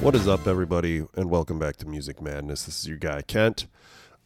[0.00, 2.62] What is up, everybody, and welcome back to Music Madness.
[2.62, 3.66] This is your guy, Kent.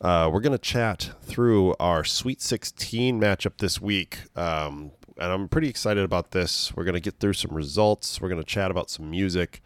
[0.02, 4.18] Uh, we're going to chat through our Sweet 16 matchup this week.
[4.36, 6.77] Um, and I'm pretty excited about this.
[6.77, 8.21] We're going to get through some results.
[8.21, 9.62] We're going to chat about some music.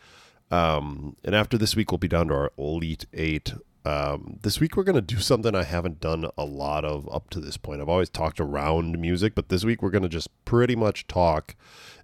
[0.53, 3.53] Um, and after this week, we'll be down to our Elite Eight.
[3.87, 7.31] Um, this week, we're going to do something I haven't done a lot of up
[7.31, 7.81] to this point.
[7.81, 11.55] I've always talked around music, but this week, we're going to just pretty much talk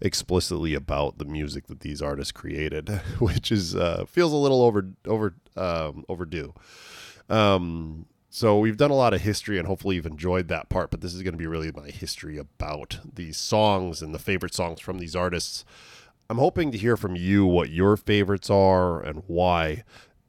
[0.01, 4.91] explicitly about the music that these artists created, which is uh, feels a little over
[5.07, 6.55] over um, overdue.
[7.29, 10.93] Um, so we've done a lot of history, and hopefully you've enjoyed that part.
[10.93, 14.55] But this is going to be really my history about these songs and the favorite
[14.55, 15.65] songs from these artists.
[16.31, 19.83] I'm hoping to hear from you what your favorites are and why.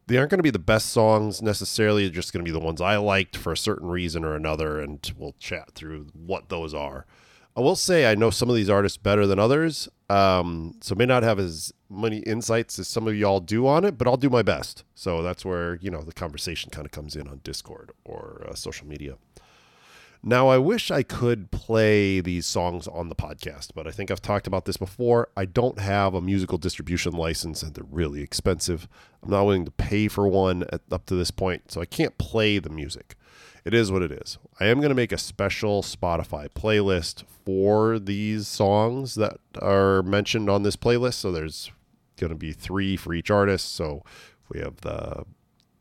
[0.07, 2.63] They aren't going to be the best songs necessarily, they're just going to be the
[2.63, 6.73] ones I liked for a certain reason or another, and we'll chat through what those
[6.73, 7.05] are.
[7.55, 11.05] I will say I know some of these artists better than others, um, so may
[11.05, 14.29] not have as many insights as some of y'all do on it, but I'll do
[14.29, 14.83] my best.
[14.95, 18.55] So that's where you know the conversation kind of comes in on Discord or uh,
[18.55, 19.15] social media.
[20.25, 24.21] Now, I wish I could play these songs on the podcast, but I think I've
[24.21, 25.27] talked about this before.
[25.35, 28.87] I don't have a musical distribution license, and they're really expensive.
[29.21, 32.17] I'm not willing to pay for one at, up to this point, so I can't
[32.17, 33.15] play the music.
[33.65, 34.37] It is what it is.
[34.61, 40.49] I am going to make a special Spotify playlist for these songs that are mentioned
[40.49, 41.15] on this playlist.
[41.15, 41.69] So there's
[42.17, 43.75] going to be three for each artist.
[43.75, 44.05] So
[44.47, 45.25] we have the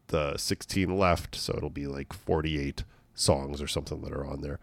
[0.09, 4.59] the 16 left, so it'll be like 48 songs or something that are on there.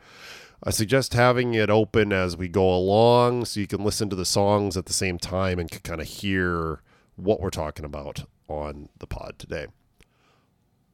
[0.63, 4.25] I suggest having it open as we go along so you can listen to the
[4.25, 6.81] songs at the same time and can kind of hear
[7.15, 9.67] what we're talking about on the pod today.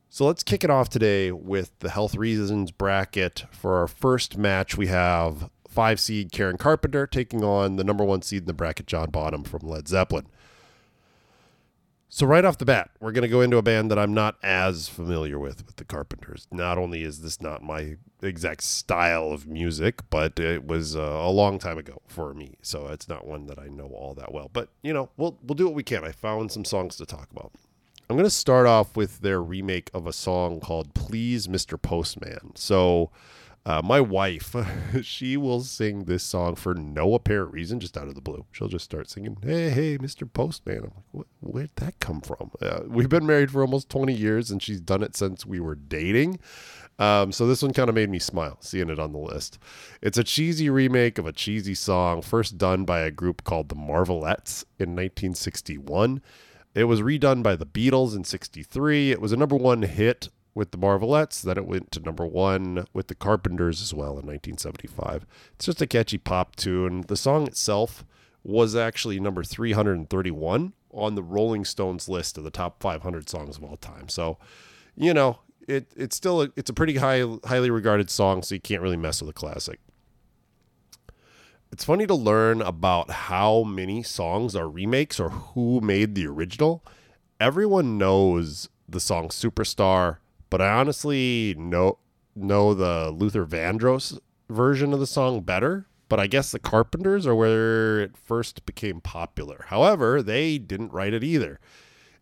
[0.09, 3.45] So let's kick it off today with the health reasons bracket.
[3.51, 8.21] For our first match, we have five seed Karen Carpenter taking on the number one
[8.21, 10.27] seed in the bracket, John Bonham from Led Zeppelin.
[12.07, 14.37] So right off the bat, we're going to go into a band that I'm not
[14.43, 16.47] as familiar with with the Carpenters.
[16.51, 21.29] Not only is this not my exact style of music, but it was uh, a
[21.29, 24.49] long time ago for me, so it's not one that I know all that well.
[24.53, 26.03] But you know, we'll we'll do what we can.
[26.05, 27.51] I found some songs to talk about.
[28.07, 31.81] I'm going to start off with their remake of a song called "Please, Mr.
[31.81, 33.09] Postman." So
[33.65, 34.55] uh, my wife,
[35.01, 38.45] she will sing this song for no apparent reason, just out of the blue.
[38.51, 40.31] She'll just start singing, "Hey, hey, Mr.
[40.31, 42.51] Postman." I'm like, where'd that come from?
[42.61, 45.75] Uh, we've been married for almost 20 years, and she's done it since we were
[45.75, 46.39] dating.
[46.97, 49.57] Um, so this one kind of made me smile seeing it on the list.
[50.01, 53.75] It's a cheesy remake of a cheesy song, first done by a group called the
[53.75, 56.21] Marvelettes in 1961.
[56.73, 59.11] It was redone by the Beatles in 63.
[59.11, 61.41] It was a number one hit with the Marvelettes.
[61.41, 65.27] Then it went to number one with the Carpenters as well in 1975.
[65.53, 67.03] It's just a catchy pop tune.
[67.07, 68.03] The song itself
[68.43, 73.63] was actually number 331 on the Rolling Stones list of the top 500 songs of
[73.63, 74.07] all time.
[74.07, 74.37] So,
[74.95, 78.61] you know, it it's still a, it's a pretty high highly regarded song, so you
[78.61, 79.79] can't really mess with a classic.
[81.71, 86.85] It's funny to learn about how many songs are remakes or who made the original.
[87.39, 90.17] Everyone knows the song Superstar
[90.55, 91.97] but I honestly know
[92.33, 94.17] know the Luther Vandross
[94.49, 95.85] version of the song better.
[96.07, 99.65] But I guess the Carpenters are where it first became popular.
[99.67, 101.59] However, they didn't write it either.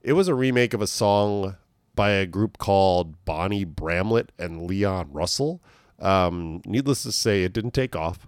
[0.01, 1.57] It was a remake of a song
[1.93, 5.61] by a group called Bonnie Bramlett and Leon Russell.
[5.99, 8.27] Um, needless to say, it didn't take off.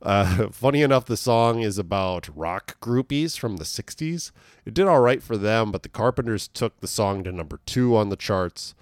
[0.00, 4.30] Uh, funny enough, the song is about rock groupies from the 60s.
[4.64, 7.94] It did all right for them, but the Carpenters took the song to number two
[7.94, 8.74] on the charts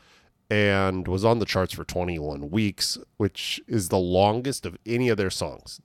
[0.52, 5.16] and was on the charts for 21 weeks, which is the longest of any of
[5.16, 5.80] their songs.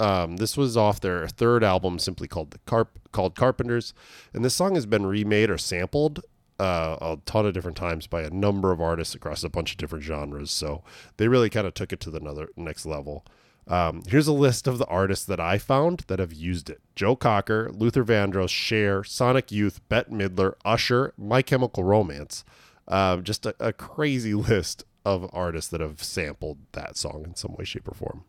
[0.00, 3.92] Um, this was off their third album, simply called the Carp called Carpenters,
[4.32, 6.20] and this song has been remade or sampled
[6.58, 9.76] uh, a ton of different times by a number of artists across a bunch of
[9.76, 10.50] different genres.
[10.50, 10.82] So
[11.18, 13.26] they really kind of took it to the another next level.
[13.68, 17.16] Um, here's a list of the artists that I found that have used it: Joe
[17.16, 22.44] Cocker, Luther Vandross, Cher, Sonic Youth, Bette Midler, Usher, My Chemical Romance.
[22.88, 27.54] Um, just a, a crazy list of artists that have sampled that song in some
[27.54, 28.24] way, shape, or form.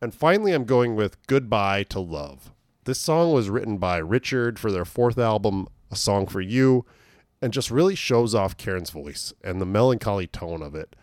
[0.00, 2.52] And finally, I'm going with Goodbye to Love.
[2.84, 6.84] This song was written by Richard for their fourth album, A Song for You,
[7.40, 10.94] and just really shows off Karen's voice and the melancholy tone of it.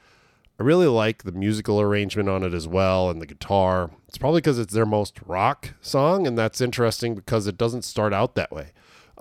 [0.59, 3.89] I really like the musical arrangement on it as well and the guitar.
[4.07, 8.13] It's probably because it's their most rock song, and that's interesting because it doesn't start
[8.13, 8.67] out that way.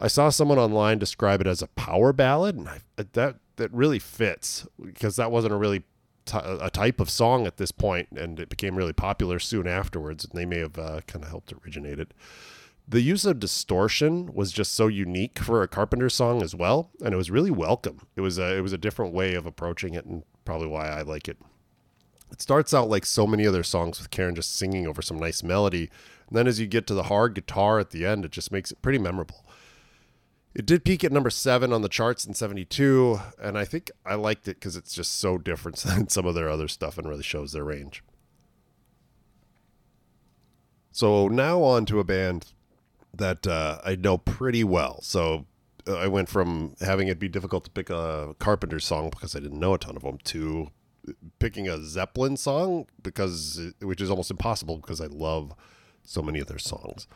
[0.01, 3.99] I saw someone online describe it as a power ballad, and I, that that really
[3.99, 5.85] fits because that wasn't a really
[6.25, 10.25] t- a type of song at this point, and it became really popular soon afterwards.
[10.25, 12.15] And they may have uh, kind of helped originate it.
[12.89, 17.13] The use of distortion was just so unique for a Carpenter song as well, and
[17.13, 18.01] it was really welcome.
[18.17, 21.03] It was a it was a different way of approaching it, and probably why I
[21.03, 21.37] like it.
[22.33, 25.43] It starts out like so many other songs with Karen just singing over some nice
[25.43, 25.91] melody,
[26.29, 28.73] and then as you get to the hard guitar at the end, it just makes
[28.73, 29.45] it pretty memorable.
[30.55, 34.17] It did peak at number seven on the charts in 72, and I think I
[34.17, 37.23] liked it because it's just so different than some of their other stuff and really
[37.23, 38.03] shows their range.
[40.91, 42.53] So now on to a band
[43.15, 45.01] that uh, I know pretty well.
[45.03, 45.47] So
[45.87, 49.41] uh, I went from having it be difficult to pick a Carpenter song because I
[49.41, 50.69] didn't know a ton of them to
[51.39, 55.55] picking a Zeppelin song because which is almost impossible because I love
[56.03, 57.07] so many of their songs.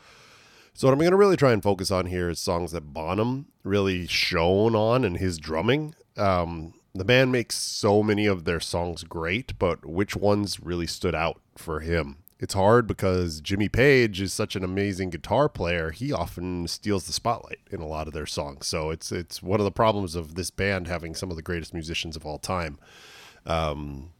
[0.75, 3.47] So what I'm going to really try and focus on here is songs that Bonham
[3.63, 5.95] really shone on in his drumming.
[6.17, 11.15] Um, the band makes so many of their songs great, but which ones really stood
[11.15, 12.17] out for him?
[12.39, 15.91] it's hard because Jimmy Page is such an amazing guitar player.
[15.91, 18.67] He often steals the spotlight in a lot of their songs.
[18.67, 21.73] So it's it's one of the problems of this band having some of the greatest
[21.73, 22.77] musicians of all time
[23.45, 24.11] um,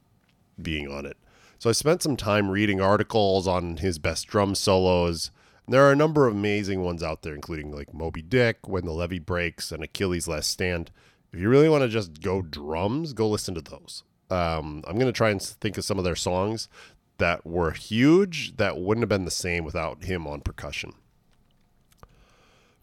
[0.61, 1.17] being on it.
[1.59, 5.31] So I spent some time reading articles on his best drum solos.
[5.67, 8.91] There are a number of amazing ones out there, including like Moby Dick, When the
[8.91, 10.91] Levee Breaks, and Achilles' Last Stand.
[11.33, 14.03] If you really want to just go drums, go listen to those.
[14.29, 16.69] Um, I'm going to try and think of some of their songs
[17.17, 20.93] that were huge that wouldn't have been the same without him on percussion.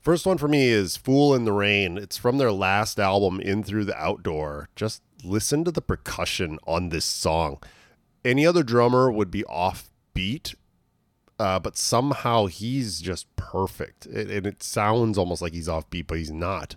[0.00, 1.96] First one for me is Fool in the Rain.
[1.96, 4.68] It's from their last album, In Through the Outdoor.
[4.74, 7.58] Just listen to the percussion on this song.
[8.24, 10.54] Any other drummer would be off beat,
[11.42, 14.06] uh, but somehow he's just perfect.
[14.06, 16.76] It, and it sounds almost like he's off beat, but he's not.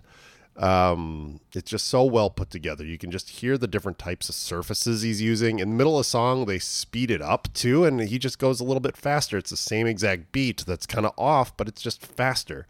[0.56, 2.84] Um, it's just so well put together.
[2.84, 5.60] You can just hear the different types of surfaces he's using.
[5.60, 8.58] In the middle of the song, they speed it up too, and he just goes
[8.58, 9.38] a little bit faster.
[9.38, 12.66] It's the same exact beat that's kind of off, but it's just faster,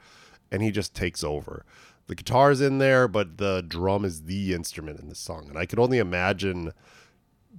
[0.52, 1.64] and he just takes over.
[2.08, 5.64] The guitar's in there, but the drum is the instrument in this song, and I
[5.64, 6.74] could only imagine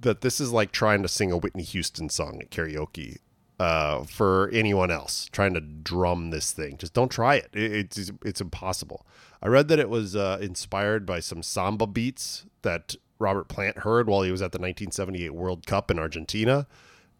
[0.00, 3.18] that this is like trying to sing a Whitney Houston song at karaoke
[3.58, 6.76] uh, for anyone else trying to drum this thing.
[6.76, 7.50] Just don't try it.
[7.52, 9.06] it it's it's impossible.
[9.42, 14.08] I read that it was uh, inspired by some samba beats that Robert Plant heard
[14.08, 16.66] while he was at the 1978 World Cup in Argentina.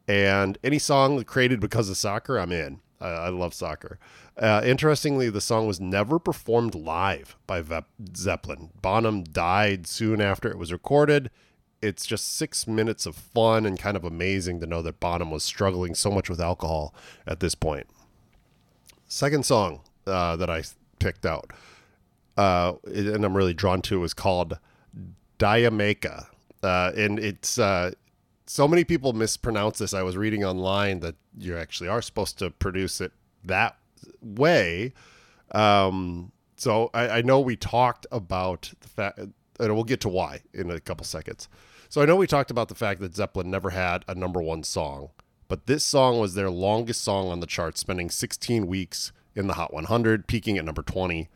[0.07, 2.81] And any song created because of soccer, I'm in.
[3.01, 3.99] I, love soccer.
[4.37, 7.81] Uh, interestingly, the song was never performed live by Ve-
[8.17, 8.71] Zeppelin.
[8.81, 11.31] Bonham died soon after it was recorded.
[11.81, 15.45] It's just six minutes of fun and kind of amazing to know that Bonham was
[15.45, 16.95] struggling so much with alcohol
[17.27, 17.87] at this point.
[19.07, 20.65] Second song uh, that I
[20.99, 21.53] picked out
[22.39, 24.59] uh, and I'm really drawn to is called
[25.39, 26.27] D'yer Mak'er.
[26.63, 27.91] Uh, and it's uh,
[28.47, 29.93] so many people mispronounce this.
[29.93, 33.13] I was reading online that you actually are supposed to produce it
[33.45, 33.77] that
[34.23, 34.93] way.
[35.51, 40.43] Um, so I, I, know we talked about the fact, and we'll get to why
[40.53, 41.49] in a couple seconds.
[41.89, 44.63] So I know we talked about the fact that Zeppelin never had a number one
[44.63, 45.11] song,
[45.49, 49.55] but this song was their longest song on the chart, spending 16 weeks in the
[49.55, 51.29] Hot 100, peaking at number 20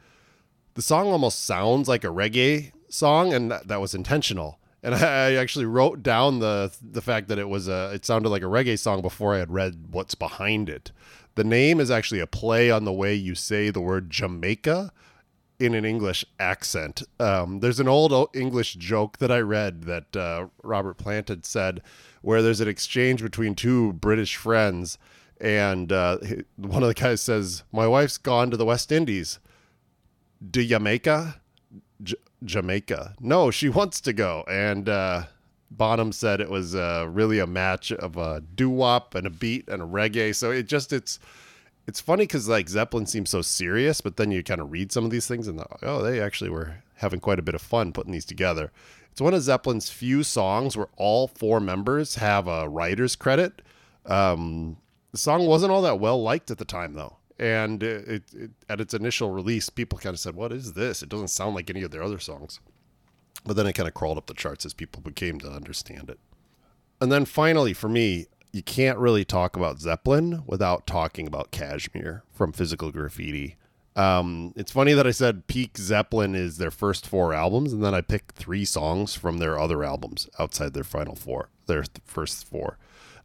[0.75, 4.59] the song almost sounds like a reggae song, and that, that was intentional.
[4.83, 8.43] And I actually wrote down the the fact that it was a it sounded like
[8.43, 10.93] a reggae song before I had read what's behind it.
[11.35, 14.93] The name is actually a play on the way you say the word Jamaica
[15.59, 17.03] in an English accent.
[17.21, 21.83] Um, there's an old English joke that I read that uh, Robert Plant had said,
[22.23, 24.99] where there's an exchange between two British friends,
[25.41, 26.19] and uh,
[26.57, 29.39] one of the guys says, "My wife's gone to the West Indies."
[30.51, 31.41] to Jamaica?
[32.03, 33.15] J- Jamaica.
[33.21, 34.45] No, she wants to go.
[34.49, 35.25] And uh,
[35.71, 39.69] Bonham said it was uh, really a match of a doo wop and a beat
[39.69, 40.35] and a reggae.
[40.35, 41.19] So it just it's
[41.87, 45.05] it's funny because like Zeppelin seems so serious, but then you kind of read some
[45.05, 48.13] of these things and oh, they actually were having quite a bit of fun putting
[48.13, 48.71] these together.
[49.11, 53.61] It's one of Zeppelin's few songs where all four members have a writer's credit.
[54.07, 54.79] Um,
[55.11, 58.81] the song wasn't all that well liked at the time, though and it, it, at
[58.81, 61.03] its initial release, people kind of said, "What is this?
[61.03, 62.61] It doesn't sound like any of their other songs."
[63.45, 66.21] But then it kind of crawled up the charts as people became to understand it.
[67.01, 72.23] And then finally, for me, you can't really talk about Zeppelin without talking about Kashmir
[72.31, 73.57] from Physical Graffiti.
[73.97, 77.95] Um, it's funny that I said Peak Zeppelin is their first four albums, and then
[77.95, 82.79] I picked three songs from their other albums outside their final four, their first four.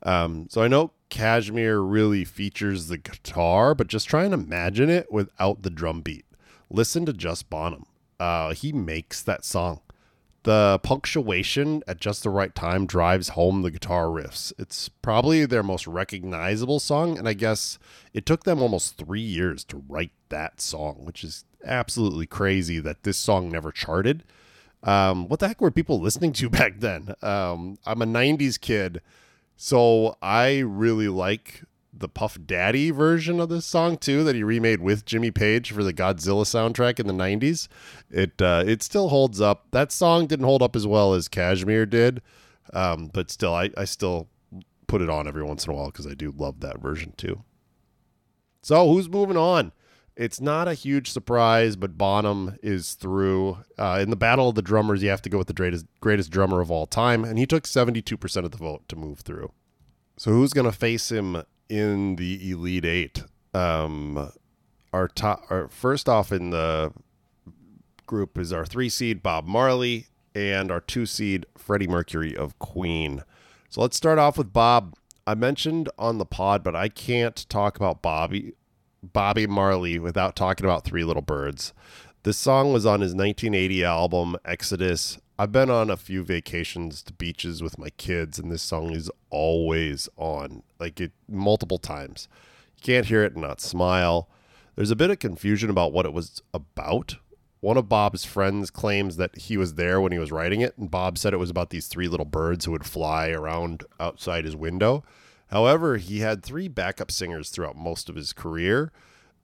[0.03, 5.11] Um, so I know Kashmir really features the guitar, but just try and imagine it
[5.11, 6.25] without the drum beat.
[6.69, 7.85] Listen to Just Bonham.
[8.19, 9.81] Uh, he makes that song.
[10.47, 14.53] The punctuation at just the right time drives home the guitar riffs.
[14.57, 17.77] It's probably their most recognizable song, and I guess
[18.13, 23.03] it took them almost three years to write that song, which is absolutely crazy that
[23.03, 24.23] this song never charted.
[24.83, 27.13] Um, what the heck were people listening to back then?
[27.21, 29.01] Um, I'm a 90s kid,
[29.57, 31.63] so I really like
[31.99, 35.83] the Puff Daddy version of this song too that he remade with Jimmy Page for
[35.83, 37.67] the Godzilla soundtrack in the 90s.
[38.09, 39.67] It uh, it still holds up.
[39.71, 42.21] That song didn't hold up as well as Kashmir did,
[42.73, 44.29] um, but still, I, I still
[44.87, 47.43] put it on every once in a while because I do love that version too.
[48.61, 49.71] So who's moving on?
[50.15, 53.59] It's not a huge surprise, but Bonham is through.
[53.77, 56.31] Uh, in the battle of the drummers, you have to go with the greatest greatest
[56.31, 59.51] drummer of all time, and he took 72% of the vote to move through.
[60.17, 63.23] So who's going to face him in the Elite Eight.
[63.53, 64.31] Um,
[64.93, 66.93] our top, our first off in the
[68.05, 73.23] group is our three seed Bob Marley and our two seed Freddie Mercury of Queen.
[73.69, 74.95] So let's start off with Bob.
[75.25, 78.53] I mentioned on the pod, but I can't talk about Bobby
[79.03, 81.73] Bobby Marley without talking about Three Little Birds.
[82.23, 85.19] This song was on his 1980 album Exodus.
[85.39, 89.11] I've been on a few vacations to beaches with my kids, and this song is
[89.29, 92.27] always on, like it multiple times.
[92.77, 94.29] You can't hear it and not smile.
[94.75, 97.17] There's a bit of confusion about what it was about.
[97.59, 100.89] One of Bob's friends claims that he was there when he was writing it, and
[100.89, 104.55] Bob said it was about these three little birds who would fly around outside his
[104.55, 105.03] window.
[105.51, 108.91] However, he had three backup singers throughout most of his career,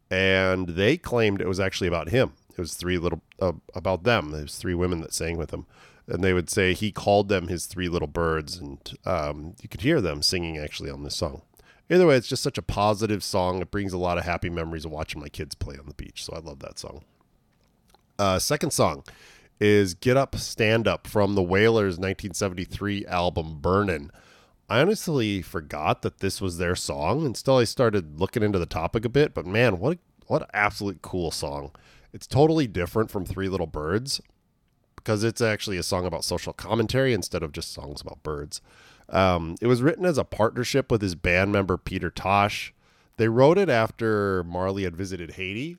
[0.09, 2.33] and they claimed it was actually about him.
[2.53, 4.31] It was three little uh, about them.
[4.31, 5.65] There's three women that sang with him,
[6.07, 9.81] and they would say he called them his three little birds, and um, you could
[9.81, 11.41] hear them singing actually on this song.
[11.89, 13.61] Either way, it's just such a positive song.
[13.61, 16.23] It brings a lot of happy memories of watching my kids play on the beach.
[16.23, 17.03] So I love that song.
[18.17, 19.03] Uh, second song
[19.59, 24.11] is "Get Up, Stand Up" from the Wailers' 1973 album "Burnin'."
[24.69, 29.03] I honestly forgot that this was their song until I started looking into the topic
[29.03, 29.33] a bit.
[29.33, 31.71] But man, what a, what absolute cool song!
[32.13, 34.21] It's totally different from Three Little Birds
[34.95, 38.61] because it's actually a song about social commentary instead of just songs about birds.
[39.09, 42.73] Um, it was written as a partnership with his band member Peter Tosh.
[43.17, 45.77] They wrote it after Marley had visited Haiti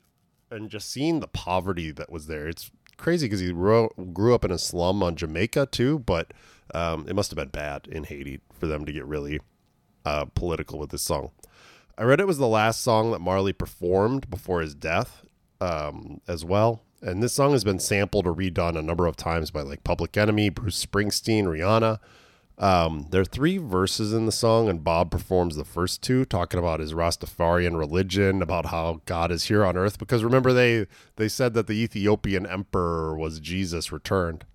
[0.51, 2.47] and just seeing the poverty that was there.
[2.47, 6.33] It's crazy because he wrote, grew up in a slum on Jamaica too, but
[6.73, 9.39] um, it must have been bad in Haiti for them to get really
[10.05, 11.31] uh, political with this song.
[11.97, 15.24] I read it was the last song that Marley performed before his death
[15.61, 16.81] um, as well.
[17.01, 20.17] And this song has been sampled or redone a number of times by like Public
[20.17, 21.99] Enemy, Bruce Springsteen, Rihanna.
[22.57, 26.57] Um, there are three verses in the song, and Bob performs the first two, talking
[26.57, 29.99] about his Rastafarian religion, about how God is here on earth.
[29.99, 34.45] Because remember, they they said that the Ethiopian emperor was Jesus returned.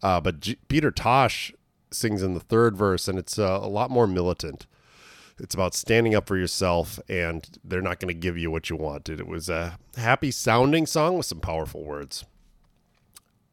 [0.00, 1.52] Uh, but G- Peter Tosh
[1.90, 4.66] sings in the third verse, and it's uh, a lot more militant.
[5.38, 8.76] It's about standing up for yourself, and they're not going to give you what you
[8.76, 9.18] wanted.
[9.18, 12.24] It was a happy sounding song with some powerful words.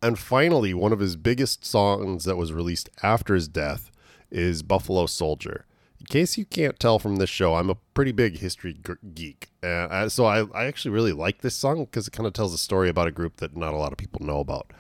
[0.04, 3.92] And finally, one of his biggest songs that was released after his death
[4.30, 5.66] is Buffalo Soldier.
[6.00, 8.76] In case you can't tell from this show, I'm a pretty big history
[9.14, 9.50] geek.
[9.62, 12.58] Uh, so I, I actually really like this song because it kind of tells a
[12.58, 14.72] story about a group that not a lot of people know about.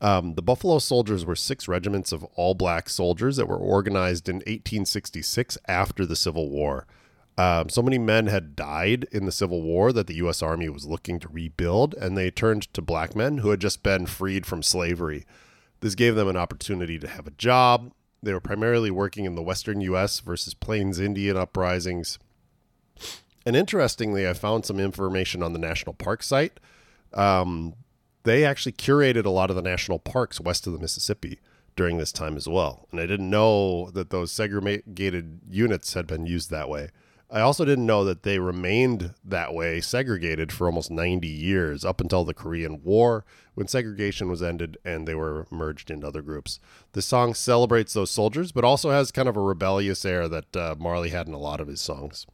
[0.00, 4.36] Um, the Buffalo Soldiers were six regiments of all black soldiers that were organized in
[4.36, 6.86] 1866 after the Civil War.
[7.38, 10.42] Um, so many men had died in the Civil War that the U.S.
[10.42, 14.06] Army was looking to rebuild, and they turned to black men who had just been
[14.06, 15.26] freed from slavery.
[15.80, 17.92] This gave them an opportunity to have a job.
[18.22, 20.20] They were primarily working in the Western U.S.
[20.20, 22.18] versus Plains Indian uprisings.
[23.44, 26.58] And interestingly, I found some information on the national park site.
[27.12, 27.74] Um,
[28.26, 31.38] they actually curated a lot of the national parks west of the Mississippi
[31.76, 32.88] during this time as well.
[32.90, 36.88] And I didn't know that those segregated units had been used that way.
[37.30, 42.00] I also didn't know that they remained that way, segregated for almost 90 years, up
[42.00, 46.58] until the Korean War, when segregation was ended and they were merged into other groups.
[46.92, 50.74] The song celebrates those soldiers, but also has kind of a rebellious air that uh,
[50.78, 52.26] Marley had in a lot of his songs.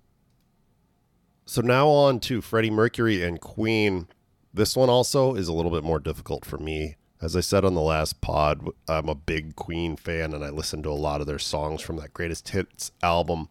[1.45, 4.09] So now on to Freddie Mercury and Queen.
[4.55, 6.97] This one also is a little bit more difficult for me.
[7.23, 10.83] As I said on the last pod, I'm a big Queen fan and I listen
[10.83, 13.49] to a lot of their songs from that greatest hits album.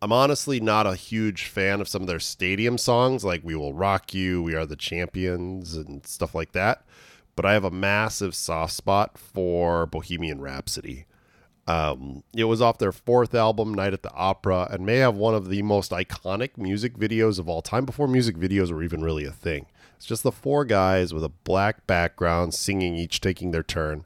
[0.00, 3.74] I'm honestly not a huge fan of some of their stadium songs like We Will
[3.74, 6.84] Rock You, We Are the Champions, and stuff like that.
[7.36, 11.06] But I have a massive soft spot for Bohemian Rhapsody.
[11.68, 15.36] Um, it was off their fourth album, Night at the Opera, and may have one
[15.36, 19.24] of the most iconic music videos of all time before music videos were even really
[19.24, 19.66] a thing
[20.02, 24.04] It's just the four guys with a black background singing, each taking their turn.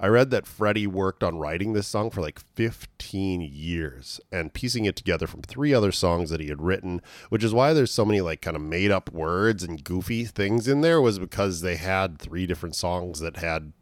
[0.00, 4.86] I read that Freddie worked on writing this song for like 15 years and piecing
[4.86, 8.04] it together from three other songs that he had written, which is why there's so
[8.04, 11.76] many like kind of made up words and goofy things in there was because they
[11.76, 13.72] had three different songs that had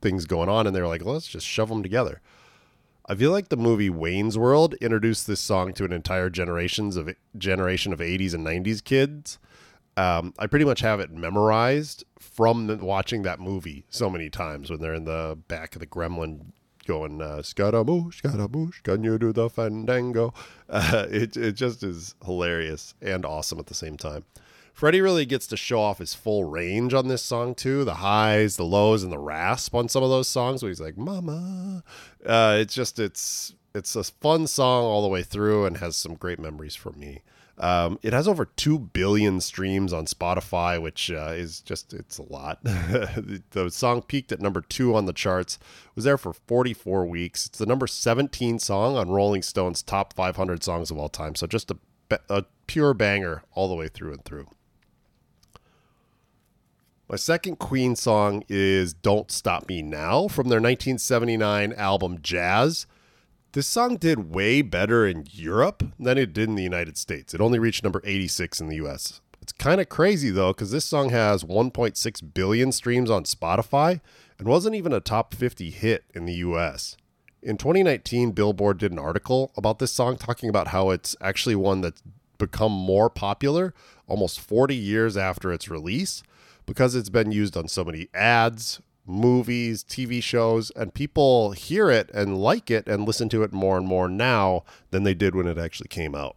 [0.00, 2.20] things going on and they were like, let's just shove them together.
[3.06, 7.12] I feel like the movie Wayne's World introduced this song to an entire generations of
[7.36, 9.40] generation of 80s and 90s kids.
[10.00, 14.70] Um, I pretty much have it memorized from the, watching that movie so many times
[14.70, 16.52] when they're in the back of the gremlin
[16.86, 20.32] going uh, scaramouche scaramouche can you do the fandango?
[20.72, 24.24] Uh, it, it just is hilarious and awesome at the same time.
[24.72, 27.84] Freddie really gets to show off his full range on this song too.
[27.84, 30.96] The highs the lows and the rasp on some of those songs where he's like
[30.96, 31.82] mama.
[32.24, 36.14] Uh, it's just it's it's a fun song all the way through and has some
[36.14, 37.22] great memories for me
[37.58, 42.22] um, it has over 2 billion streams on Spotify, which uh, is just, it's a
[42.22, 42.58] lot.
[42.64, 45.58] the song peaked at number two on the charts,
[45.94, 47.46] was there for 44 weeks.
[47.46, 51.34] It's the number 17 song on Rolling Stone's top 500 songs of all time.
[51.34, 51.76] So just a,
[52.28, 54.46] a pure banger all the way through and through.
[57.10, 62.86] My second Queen song is Don't Stop Me Now from their 1979 album Jazz.
[63.52, 67.34] This song did way better in Europe than it did in the United States.
[67.34, 69.20] It only reached number 86 in the US.
[69.42, 74.00] It's kind of crazy though, because this song has 1.6 billion streams on Spotify
[74.38, 76.96] and wasn't even a top 50 hit in the US.
[77.42, 81.80] In 2019, Billboard did an article about this song talking about how it's actually one
[81.80, 82.04] that's
[82.38, 83.74] become more popular
[84.06, 86.22] almost 40 years after its release
[86.66, 88.80] because it's been used on so many ads,
[89.10, 93.76] movies, TV shows, and people hear it and like it and listen to it more
[93.76, 96.36] and more now than they did when it actually came out.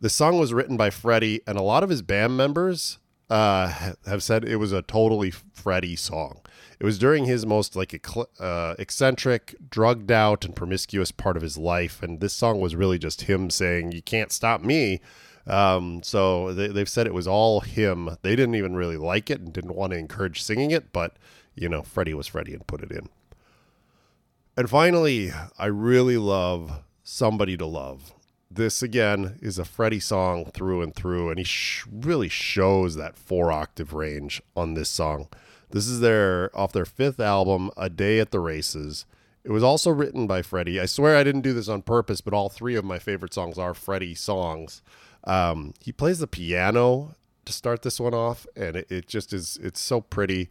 [0.00, 2.98] The song was written by Freddie, and a lot of his band members
[3.30, 6.40] uh, have said it was a totally Freddie song.
[6.78, 8.06] It was during his most like
[8.38, 12.98] uh, eccentric, drugged out, and promiscuous part of his life, and this song was really
[12.98, 15.00] just him saying, "You can't stop me."
[15.46, 18.16] Um, so they, they've said it was all him.
[18.22, 21.16] They didn't even really like it and didn't want to encourage singing it, but
[21.56, 23.08] you know, Freddie was Freddie and put it in.
[24.56, 28.12] And finally, I really love Somebody to Love.
[28.50, 33.18] This again is a Freddie song through and through, and he sh- really shows that
[33.18, 35.28] four octave range on this song.
[35.70, 39.04] This is their off their fifth album, A Day at the Races.
[39.44, 40.80] It was also written by Freddie.
[40.80, 43.58] I swear I didn't do this on purpose, but all three of my favorite songs
[43.58, 44.82] are Freddie songs.
[45.24, 47.14] Um, he plays the piano
[47.44, 49.58] to start this one off, and it, it just is.
[49.62, 50.48] It's so pretty.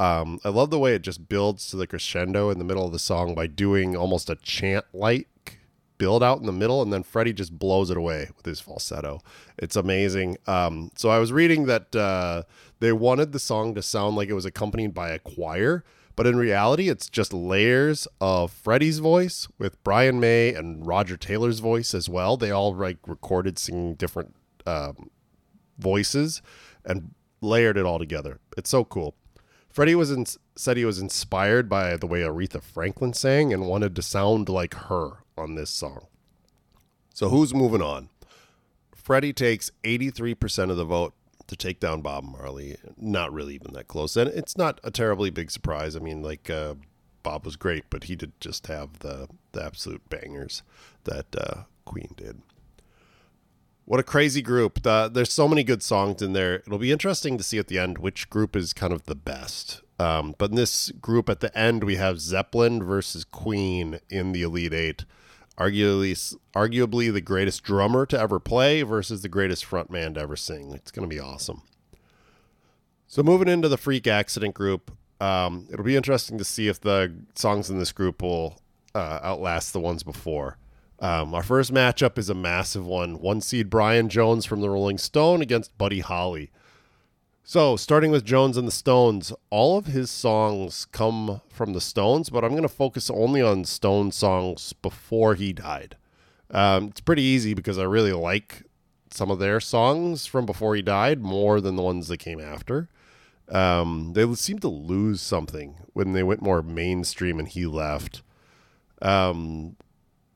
[0.00, 2.92] Um, I love the way it just builds to the crescendo in the middle of
[2.92, 5.58] the song by doing almost a chant like
[5.98, 9.20] build out in the middle, and then Freddie just blows it away with his falsetto.
[9.58, 10.38] It's amazing.
[10.46, 12.44] Um, so I was reading that uh,
[12.78, 15.84] they wanted the song to sound like it was accompanied by a choir,
[16.16, 21.58] but in reality, it's just layers of Freddie's voice with Brian May and Roger Taylor's
[21.58, 22.38] voice as well.
[22.38, 24.34] They all like recorded singing different
[24.66, 25.10] um,
[25.78, 26.40] voices
[26.86, 28.40] and layered it all together.
[28.56, 29.14] It's so cool.
[29.70, 33.94] Freddie was in, said he was inspired by the way Aretha Franklin sang and wanted
[33.96, 36.06] to sound like her on this song.
[37.14, 38.08] So who's moving on?
[38.94, 41.14] Freddie takes 83% of the vote
[41.46, 42.76] to take down Bob Marley.
[42.96, 44.16] Not really even that close.
[44.16, 45.96] And it's not a terribly big surprise.
[45.96, 46.74] I mean, like, uh,
[47.22, 50.62] Bob was great, but he did just have the, the absolute bangers
[51.04, 52.42] that uh, Queen did.
[53.90, 54.84] What a crazy group.
[54.84, 56.60] The, there's so many good songs in there.
[56.64, 59.82] It'll be interesting to see at the end which group is kind of the best.
[59.98, 64.42] Um, but in this group at the end, we have Zeppelin versus Queen in the
[64.42, 65.04] Elite Eight.
[65.58, 70.70] Arguably, arguably the greatest drummer to ever play versus the greatest frontman to ever sing.
[70.72, 71.62] It's going to be awesome.
[73.08, 77.12] So moving into the Freak Accident group, um, it'll be interesting to see if the
[77.34, 78.60] songs in this group will
[78.94, 80.58] uh, outlast the ones before.
[81.00, 83.20] Um, our first matchup is a massive one.
[83.20, 86.50] One seed Brian Jones from the Rolling Stone against Buddy Holly.
[87.42, 92.28] So, starting with Jones and the Stones, all of his songs come from the Stones,
[92.28, 95.96] but I'm going to focus only on Stone songs before he died.
[96.50, 98.64] Um, it's pretty easy because I really like
[99.10, 102.88] some of their songs from before he died more than the ones that came after.
[103.48, 108.22] Um, they seemed to lose something when they went more mainstream and he left.
[109.02, 109.76] Um,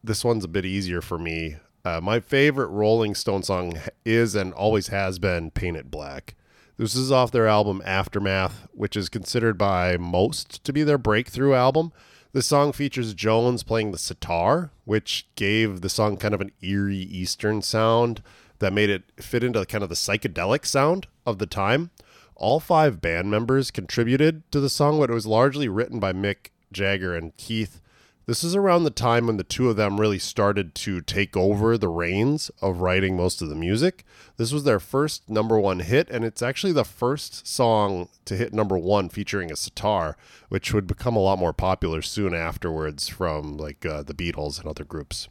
[0.04, 1.56] this one's a bit easier for me.
[1.84, 6.34] Uh, my favorite Rolling Stone song is and always has been Paint It Black.
[6.76, 11.54] This is off their album Aftermath, which is considered by most to be their breakthrough
[11.54, 11.92] album.
[12.32, 16.96] The song features Jones playing the sitar, which gave the song kind of an eerie
[16.96, 18.22] Eastern sound
[18.58, 21.90] that made it fit into kind of the psychedelic sound of the time.
[22.34, 26.48] All five band members contributed to the song, but it was largely written by Mick
[26.72, 27.80] Jagger and Keith.
[28.26, 31.76] This is around the time when the two of them really started to take over
[31.76, 34.02] the reins of writing most of the music.
[34.38, 38.54] This was their first number one hit, and it's actually the first song to hit
[38.54, 40.16] number one featuring a sitar,
[40.48, 44.68] which would become a lot more popular soon afterwards from like uh, the Beatles and
[44.68, 45.28] other groups.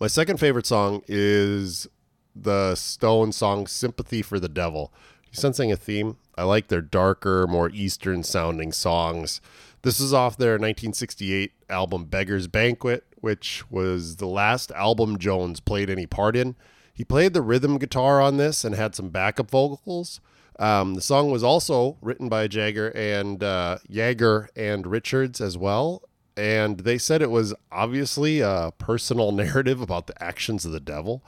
[0.00, 1.86] My second favorite song is
[2.34, 4.90] the Stone song Sympathy for the Devil.
[5.26, 6.16] You sensing a theme?
[6.38, 9.40] I like their darker, more Eastern sounding songs.
[9.86, 15.88] This is off their 1968 album Beggar's Banquet, which was the last album Jones played
[15.88, 16.56] any part in.
[16.92, 20.20] He played the rhythm guitar on this and had some backup vocals.
[20.58, 26.02] Um, the song was also written by Jagger and uh, Jagger and Richards as well,
[26.36, 31.22] and they said it was obviously a personal narrative about the actions of the devil.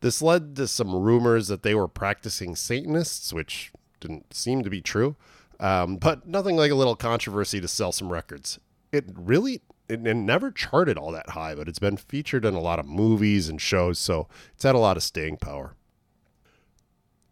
[0.00, 3.70] This led to some rumors that they were practicing Satanists, which
[4.00, 5.14] didn't seem to be true,
[5.60, 8.58] um, but nothing like a little controversy to sell some records.
[8.90, 12.60] It really it, it never charted all that high, but it's been featured in a
[12.60, 15.74] lot of movies and shows, so it's had a lot of staying power.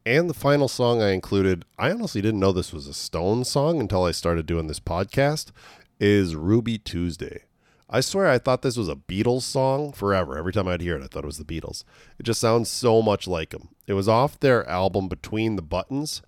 [0.04, 3.80] And the final song I included, I honestly didn't know this was a Stone song
[3.80, 5.52] until I started doing this podcast,
[6.00, 7.44] is Ruby Tuesday.
[7.90, 10.36] I swear I thought this was a Beatles song forever.
[10.36, 11.84] Every time I'd hear it, I thought it was the Beatles.
[12.18, 13.68] It just sounds so much like them.
[13.86, 16.22] It was off their album Between the Buttons,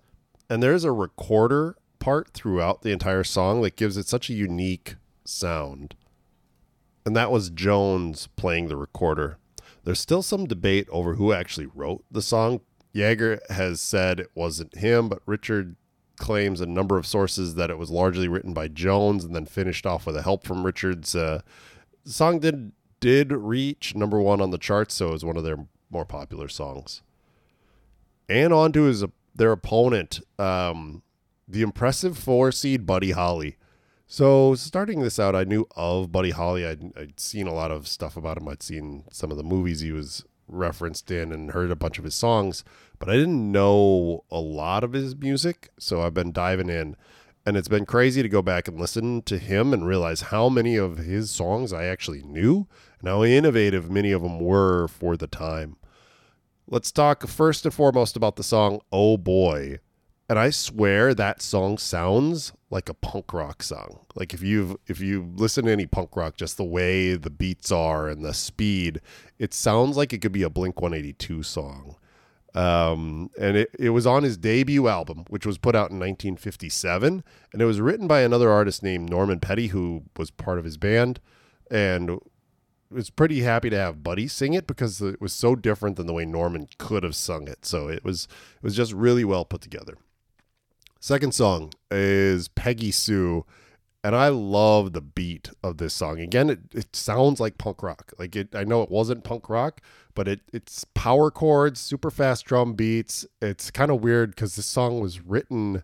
[0.49, 4.95] and there's a recorder part throughout the entire song that gives it such a unique
[5.23, 5.95] sound.
[7.05, 9.37] And that was Jones playing the recorder.
[9.85, 12.59] There's still some debate over who actually wrote the song.
[12.93, 15.77] Jagger has said it wasn't him, but Richard
[16.17, 19.85] claims a number of sources that it was largely written by Jones and then finished
[19.85, 21.15] off with a help from Richards.
[21.15, 21.41] Uh,
[22.03, 25.43] the song did did reach number one on the charts, so it was one of
[25.43, 27.01] their more popular songs.
[28.29, 31.01] And on to his their opponent, um,
[31.51, 33.57] the impressive four seed Buddy Holly.
[34.07, 36.65] So starting this out, I knew of Buddy Holly.
[36.65, 38.47] I'd, I'd seen a lot of stuff about him.
[38.47, 42.03] I'd seen some of the movies he was referenced in and heard a bunch of
[42.03, 42.63] his songs,
[42.99, 45.69] but I didn't know a lot of his music.
[45.79, 46.97] So I've been diving in,
[47.45, 50.75] and it's been crazy to go back and listen to him and realize how many
[50.75, 52.67] of his songs I actually knew
[52.99, 55.77] and how innovative many of them were for the time.
[56.67, 59.79] Let's talk first and foremost about the song Oh Boy.
[60.31, 64.05] And I swear that song sounds like a punk rock song.
[64.15, 67.69] Like if you've if you listen to any punk rock, just the way the beats
[67.69, 69.01] are and the speed,
[69.39, 71.97] it sounds like it could be a Blink 182 song.
[72.55, 77.25] Um, and it, it was on his debut album, which was put out in 1957.
[77.51, 80.77] And it was written by another artist named Norman Petty, who was part of his
[80.77, 81.19] band.
[81.69, 82.21] And
[82.89, 86.13] was pretty happy to have Buddy sing it because it was so different than the
[86.13, 87.65] way Norman could have sung it.
[87.65, 89.97] So it was it was just really well put together.
[91.03, 93.43] Second song is Peggy Sue.
[94.03, 96.19] And I love the beat of this song.
[96.19, 98.13] Again, it, it sounds like punk rock.
[98.19, 99.81] Like it I know it wasn't punk rock,
[100.13, 103.25] but it it's power chords, super fast drum beats.
[103.41, 105.81] It's kind of weird because this song was written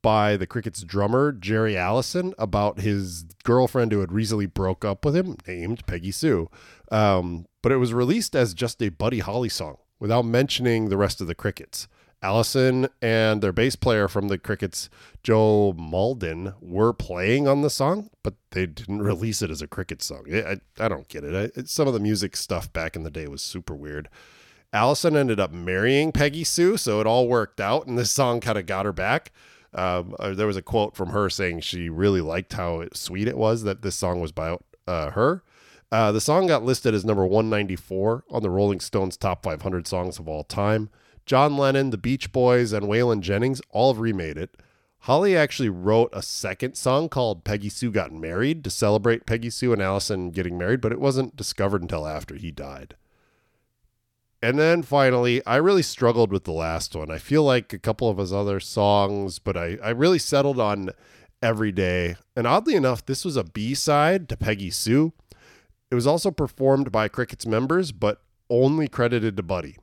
[0.00, 5.16] by the Crickets drummer Jerry Allison about his girlfriend who had recently broke up with
[5.16, 6.48] him, named Peggy Sue.
[6.92, 11.20] Um, but it was released as just a Buddy Holly song without mentioning the rest
[11.20, 11.88] of the Crickets.
[12.22, 14.88] Allison and their bass player from the Crickets,
[15.22, 20.02] Joe Mauldin, were playing on the song, but they didn't release it as a Cricket
[20.02, 20.26] song.
[20.32, 21.52] I, I don't get it.
[21.56, 24.08] I, some of the music stuff back in the day was super weird.
[24.72, 28.56] Allison ended up marrying Peggy Sue, so it all worked out, and this song kind
[28.56, 29.32] of got her back.
[29.74, 33.36] Um, uh, there was a quote from her saying she really liked how sweet it
[33.36, 35.42] was that this song was about uh, her.
[35.90, 40.18] Uh, the song got listed as number 194 on the Rolling Stones top 500 songs
[40.18, 40.88] of all time.
[41.26, 44.56] John Lennon, the Beach Boys, and Waylon Jennings all remade it.
[45.00, 49.72] Holly actually wrote a second song called Peggy Sue Got Married to celebrate Peggy Sue
[49.72, 52.94] and Allison getting married, but it wasn't discovered until after he died.
[54.40, 57.10] And then finally, I really struggled with the last one.
[57.10, 60.90] I feel like a couple of his other songs, but I, I really settled on
[61.40, 62.16] Every Day.
[62.36, 65.12] And oddly enough, this was a B side to Peggy Sue.
[65.90, 69.78] It was also performed by Cricket's members, but only credited to Buddy.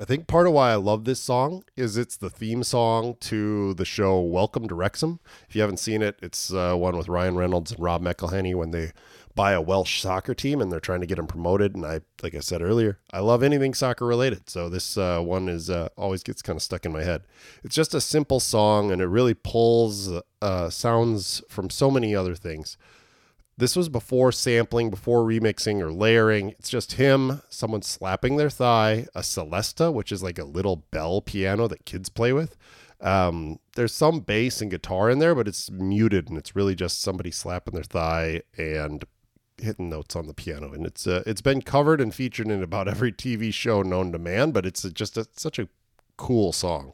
[0.00, 3.74] I think part of why I love this song is it's the theme song to
[3.74, 5.20] the show Welcome to Wrexham.
[5.48, 8.72] If you haven't seen it, it's uh, one with Ryan Reynolds and Rob McElhenney when
[8.72, 8.90] they
[9.36, 11.76] buy a Welsh soccer team and they're trying to get them promoted.
[11.76, 14.50] And I, like I said earlier, I love anything soccer related.
[14.50, 17.22] So this uh, one is uh, always gets kind of stuck in my head.
[17.62, 20.10] It's just a simple song and it really pulls
[20.42, 22.76] uh, sounds from so many other things.
[23.56, 26.50] This was before sampling, before remixing or layering.
[26.50, 31.20] It's just him, someone slapping their thigh, a Celesta, which is like a little bell
[31.20, 32.56] piano that kids play with,
[33.00, 37.00] Um, there's some bass and guitar in there, but it's muted and it's really just
[37.02, 39.04] somebody slapping their thigh and
[39.58, 40.72] hitting notes on the piano.
[40.72, 44.18] And it's uh, it's been covered and featured in about every TV show known to
[44.18, 45.68] man, but it's just a, such a
[46.16, 46.92] cool song.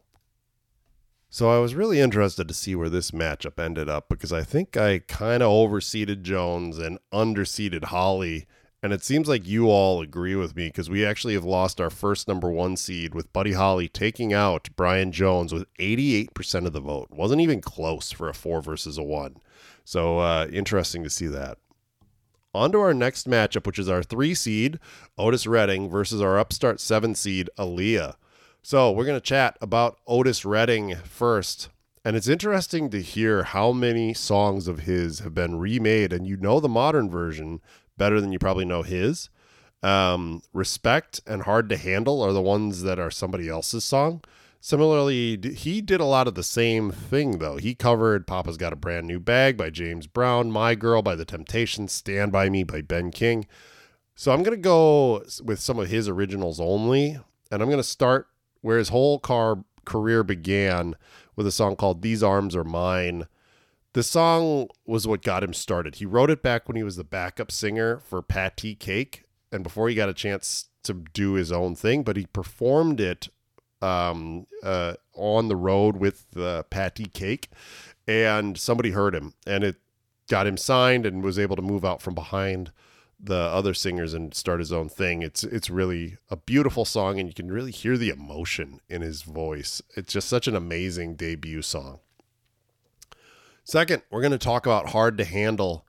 [1.32, 4.76] So I was really interested to see where this matchup ended up because I think
[4.76, 8.46] I kind of overseeded Jones and underseeded Holly.
[8.82, 11.88] And it seems like you all agree with me because we actually have lost our
[11.88, 16.80] first number one seed with Buddy Holly taking out Brian Jones with 88% of the
[16.80, 17.06] vote.
[17.12, 19.36] Wasn't even close for a four versus a one.
[19.84, 21.58] So uh, interesting to see that.
[22.52, 24.80] On to our next matchup, which is our three seed,
[25.16, 28.14] Otis Redding, versus our upstart seven seed, Aaliyah.
[28.62, 31.70] So we're going to chat about Otis Redding first.
[32.04, 36.36] And it's interesting to hear how many songs of his have been remade, and you
[36.36, 37.60] know the modern version
[37.96, 39.30] better than you probably know his.
[39.82, 44.22] Um, Respect and Hard to Handle are the ones that are somebody else's song.
[44.60, 47.56] Similarly, he did a lot of the same thing, though.
[47.56, 51.24] He covered Papa's Got a Brand New Bag by James Brown, My Girl by The
[51.24, 53.46] Temptations, Stand By Me by Ben King.
[54.14, 57.18] So I'm going to go with some of his originals only,
[57.50, 58.28] and I'm going to start
[58.60, 60.94] where his whole car career began
[61.36, 63.26] with a song called These Arms Are Mine.
[63.92, 65.96] The song was what got him started.
[65.96, 69.88] He wrote it back when he was the backup singer for Patty Cake and before
[69.88, 73.28] he got a chance to do his own thing, but he performed it
[73.82, 77.48] um, uh, on the road with uh, Patty Cake
[78.06, 79.76] and somebody heard him and it
[80.28, 82.70] got him signed and was able to move out from behind
[83.22, 85.22] the other singers and start his own thing.
[85.22, 89.22] It's it's really a beautiful song and you can really hear the emotion in his
[89.22, 89.82] voice.
[89.96, 92.00] It's just such an amazing debut song.
[93.64, 95.86] Second, we're going to talk about Hard to Handle.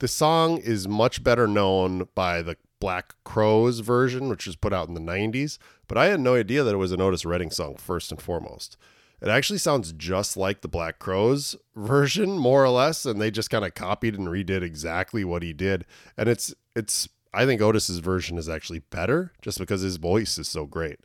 [0.00, 4.88] The song is much better known by the Black Crowes version, which was put out
[4.88, 7.76] in the 90s, but I had no idea that it was an Otis Redding song
[7.76, 8.76] first and foremost.
[9.20, 13.50] It actually sounds just like the Black Crowes version, more or less, and they just
[13.50, 15.86] kind of copied and redid exactly what he did.
[16.16, 20.48] And it's it's I think Otis's version is actually better just because his voice is
[20.48, 21.00] so great.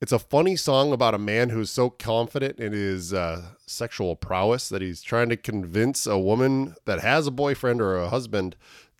[0.00, 4.68] It's a funny song about a man who's so confident in his uh, sexual prowess
[4.68, 8.54] that he's trying to convince a woman that has a boyfriend or a husband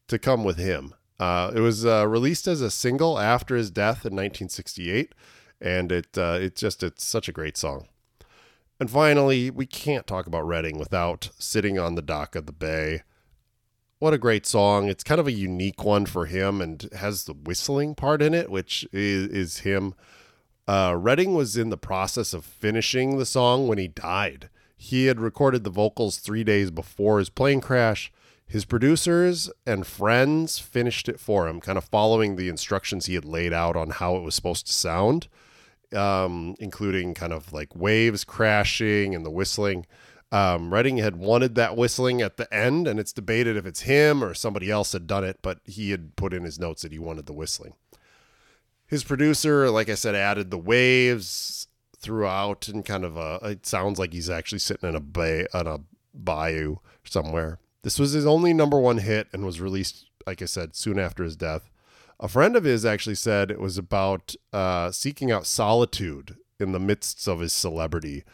[0.08, 0.94] to come with him.
[1.20, 5.14] Uh, it was uh, released as a single after his death in 1968,
[5.60, 7.86] and it uh, it just it's such a great song.
[8.80, 13.02] And finally, we can't talk about Redding without sitting on the dock of the bay
[13.98, 14.88] what a great song.
[14.88, 18.50] It's kind of a unique one for him and has the whistling part in it,
[18.50, 19.94] which is, is him.
[20.66, 24.50] Uh, Redding was in the process of finishing the song when he died.
[24.76, 28.12] He had recorded the vocals three days before his plane crash.
[28.46, 33.24] His producers and friends finished it for him, kind of following the instructions he had
[33.24, 35.28] laid out on how it was supposed to sound,
[35.92, 39.84] um, including kind of like waves crashing and the whistling.
[40.30, 44.22] Um, Redding had wanted that whistling at the end, and it's debated if it's him
[44.22, 46.98] or somebody else had done it, but he had put in his notes that he
[46.98, 47.74] wanted the whistling.
[48.86, 53.98] His producer, like I said, added the waves throughout, and kind of a, it sounds
[53.98, 55.80] like he's actually sitting in a bay on a
[56.12, 57.58] bayou somewhere.
[57.82, 61.24] This was his only number one hit and was released, like I said, soon after
[61.24, 61.70] his death.
[62.20, 66.80] A friend of his actually said it was about uh, seeking out solitude in the
[66.80, 68.24] midst of his celebrity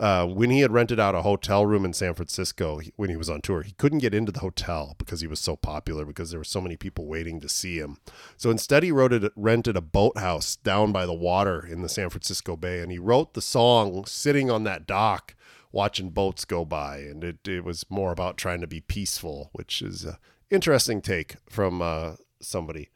[0.00, 3.16] uh, when he had rented out a hotel room in San Francisco he, when he
[3.16, 6.30] was on tour, he couldn't get into the hotel because he was so popular because
[6.30, 7.98] there were so many people waiting to see him.
[8.36, 12.10] So instead, he wrote it, rented a boathouse down by the water in the San
[12.10, 15.34] Francisco Bay, and he wrote the song sitting on that dock
[15.72, 16.98] watching boats go by.
[16.98, 20.16] And it, it was more about trying to be peaceful, which is an
[20.48, 22.90] interesting take from uh, somebody.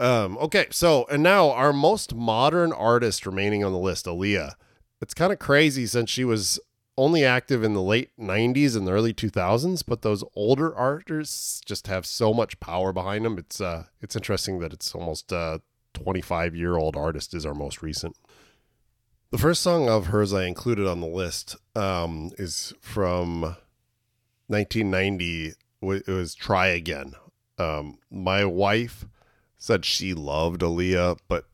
[0.00, 4.54] Um, okay, so and now our most modern artist remaining on the list, Aaliyah
[5.00, 6.60] it's kind of crazy since she was
[6.96, 11.86] only active in the late 90s and the early 2000s but those older artists just
[11.86, 15.62] have so much power behind them it's uh it's interesting that it's almost a
[15.94, 18.16] 25 year old artist is our most recent.
[19.30, 23.56] The first song of hers i included on the list um is from
[24.48, 27.14] 1990 it was try again.
[27.58, 29.06] Um my wife
[29.56, 31.44] said she loved Aaliyah, but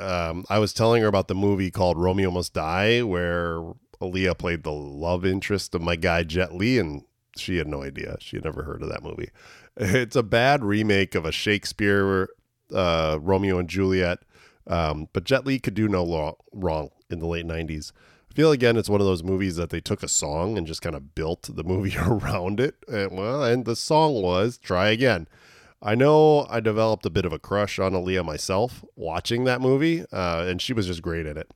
[0.00, 3.60] um, I was telling her about the movie called Romeo Must Die, where
[4.00, 7.04] Aaliyah played the love interest of my guy Jet Li, and
[7.36, 8.16] she had no idea.
[8.20, 9.30] She had never heard of that movie.
[9.76, 12.28] It's a bad remake of a Shakespeare
[12.74, 14.18] uh, Romeo and Juliet,
[14.66, 17.92] um, but Jet Li could do no lo- wrong in the late 90s.
[18.30, 20.82] I feel again it's one of those movies that they took a song and just
[20.82, 22.76] kind of built the movie around it.
[22.88, 25.28] And, well, and the song was "Try Again."
[25.82, 30.04] I know I developed a bit of a crush on Aaliyah myself watching that movie,
[30.12, 31.50] uh, and she was just great in it.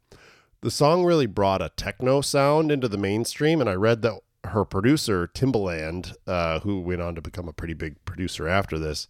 [0.62, 4.64] The song really brought a techno sound into the mainstream, and I read that her
[4.64, 9.08] producer, Timbaland, uh, who went on to become a pretty big producer after this,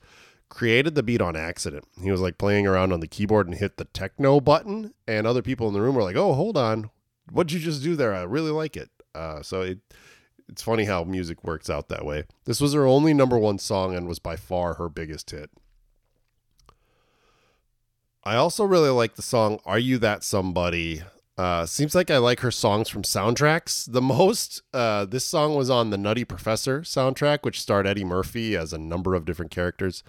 [0.48, 1.84] created the beat on accident.
[2.02, 5.42] He was like playing around on the keyboard and hit the techno button, and other
[5.42, 6.90] people in the room were like, "Oh, hold on,
[7.30, 8.14] what'd you just do there?
[8.14, 9.78] I really like it." Uh, so it
[10.48, 12.24] it's funny how music works out that way.
[12.44, 15.50] This was her only number one song and was by far her biggest hit.
[18.22, 21.02] I also really like the song "Are You That Somebody."
[21.36, 24.62] Uh, seems like I like her songs from soundtracks the most.
[24.72, 28.78] Uh, this song was on the Nutty Professor soundtrack, which starred Eddie Murphy as a
[28.78, 30.04] number of different characters.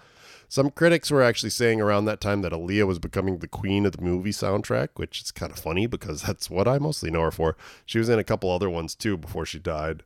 [0.48, 3.96] Some critics were actually saying around that time that Aaliyah was becoming the queen of
[3.96, 7.32] the movie soundtrack, which is kind of funny because that's what I mostly know her
[7.32, 7.56] for.
[7.84, 10.04] She was in a couple other ones too before she died.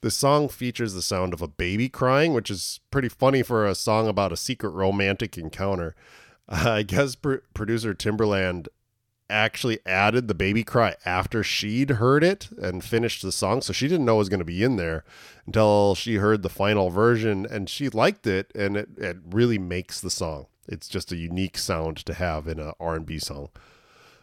[0.00, 3.74] The song features the sound of a baby crying, which is pretty funny for a
[3.74, 5.94] song about a secret romantic encounter.
[6.48, 8.68] Uh, I guess pr- producer Timbaland
[9.28, 13.60] actually added the baby cry after she'd heard it and finished the song.
[13.62, 15.04] So she didn't know it was going to be in there
[15.46, 20.00] until she heard the final version and she liked it and it, it really makes
[20.00, 20.46] the song.
[20.68, 23.48] It's just a unique sound to have in a R&B song.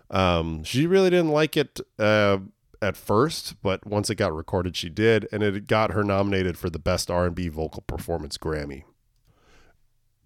[0.09, 2.39] Um, she really didn't like it uh,
[2.83, 6.69] at first, but once it got recorded, she did, and it got her nominated for
[6.69, 8.83] the Best R&B Vocal Performance Grammy.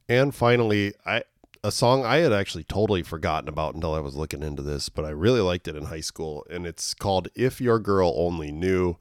[0.10, 1.24] And finally, I
[1.64, 5.04] a song I had actually totally forgotten about until I was looking into this, but
[5.06, 8.98] I really liked it in high school, and it's called "If Your Girl Only Knew."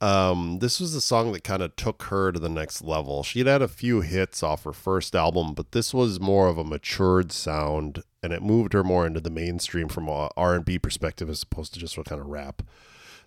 [0.00, 3.22] Um, this was the song that kind of took her to the next level.
[3.22, 6.64] She'd had a few hits off her first album, but this was more of a
[6.64, 11.44] matured sound, and it moved her more into the mainstream from a R&B perspective as
[11.44, 12.62] opposed to just what kind of rap.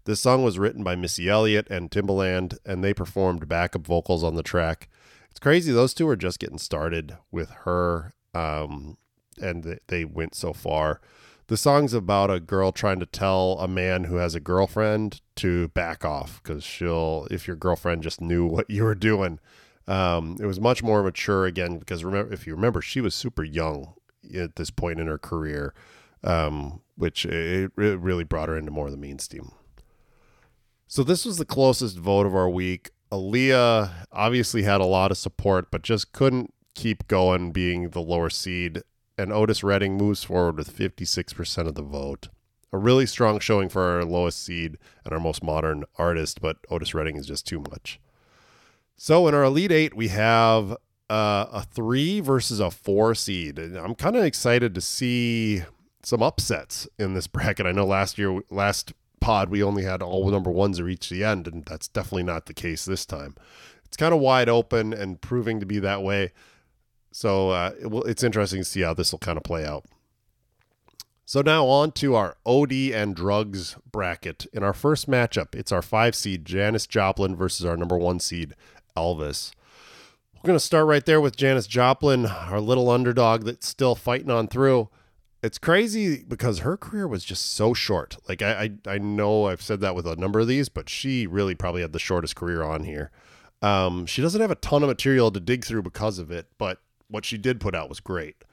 [0.06, 4.36] This song was written by Missy Elliott and Timbaland, and they performed backup vocals on
[4.36, 4.90] the track.
[5.30, 8.98] It's crazy; those two are just getting started with her um,
[9.42, 11.02] and they went so far.
[11.48, 15.70] The song's about a girl trying to tell a man who has a girlfriend to
[15.70, 19.40] back off because she'll, if your girlfriend just knew what you were doing.
[19.88, 23.44] Um, it was much more mature again because remember, if you remember, she was super
[23.44, 23.94] young
[24.36, 25.76] at this point in her career,
[26.24, 29.52] um, which it, it really brought her into more of the mainstream.
[30.88, 32.92] So this was the closest vote of our week.
[33.12, 38.30] Aaliyah obviously had a lot of support, but just couldn't keep going being the lower
[38.30, 38.84] seed,
[39.18, 42.28] and Otis Redding moves forward with 56% of the vote.
[42.74, 46.94] A really strong showing for our lowest seed and our most modern artist, but Otis
[46.94, 48.00] Redding is just too much.
[48.98, 50.72] So in our Elite Eight, we have
[51.10, 53.58] uh, a three versus a four seed.
[53.60, 55.64] And I'm kind of excited to see
[56.04, 57.66] some upsets in this bracket.
[57.66, 58.94] I know last year, last
[59.26, 62.46] pod, we only had all the number ones reach the end, and that's definitely not
[62.46, 63.36] the case this time.
[63.84, 66.32] It's kind of wide open and proving to be that way.
[67.12, 69.86] So uh, it will, it's interesting to see how this will kind of play out.
[71.26, 74.46] So now on to our OD and drugs bracket.
[74.54, 78.54] In our first matchup, it's our five seed Janis Joplin versus our number one seed
[78.96, 79.54] Elvis.
[80.36, 84.30] We're going to start right there with Janis Joplin, our little underdog that's still fighting
[84.30, 84.90] on through.
[85.46, 88.18] It's crazy because her career was just so short.
[88.28, 91.28] Like I, I, I know I've said that with a number of these, but she
[91.28, 93.12] really probably had the shortest career on here.
[93.62, 96.80] Um, she doesn't have a ton of material to dig through because of it, but
[97.10, 98.44] what she did put out was great.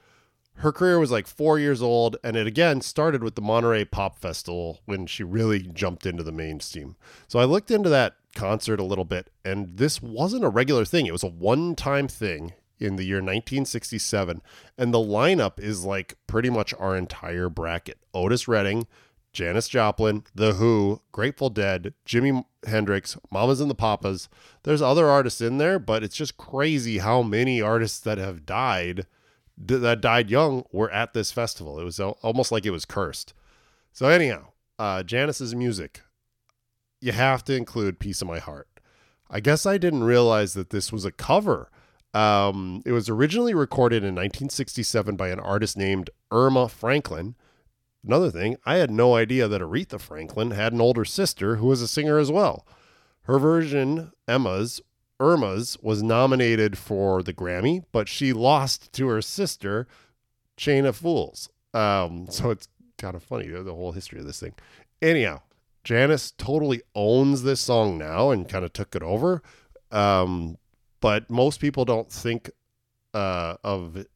[0.56, 4.18] Her career was like four years old, and it again started with the Monterey Pop
[4.18, 6.96] Festival when she really jumped into the mainstream.
[7.26, 11.06] So I looked into that concert a little bit, and this wasn't a regular thing.
[11.06, 14.42] It was a one time thing in the year 1967.
[14.76, 18.86] And the lineup is like pretty much our entire bracket Otis Redding,
[19.32, 24.28] Janis Joplin, The Who, Grateful Dead, Jimi Hendrix, Mamas and the Papas.
[24.62, 29.06] There's other artists in there, but it's just crazy how many artists that have died
[29.58, 31.78] that died young were at this festival.
[31.78, 33.34] It was almost like it was cursed.
[33.92, 36.02] So anyhow, uh, Janis's music,
[37.00, 38.68] you have to include "Piece of My Heart."
[39.30, 41.70] I guess I didn't realize that this was a cover.
[42.14, 47.34] Um, it was originally recorded in 1967 by an artist named Erma Franklin
[48.04, 51.80] Another thing, I had no idea that Aretha Franklin had an older sister who was
[51.80, 52.66] a singer as well.
[53.22, 54.80] Her version, Emma's,
[55.20, 59.86] Erma's, was nominated for the Grammy, but she lost to her sister,
[60.56, 61.48] Chain of Fools.
[61.72, 64.54] Um, so it's kind of funny, the whole history of this thing.
[65.00, 65.42] Anyhow,
[65.84, 69.42] Janis totally owns this song now and kind of took it over.
[69.92, 70.58] Um,
[71.02, 72.48] but most people don't think
[73.12, 74.06] uh, of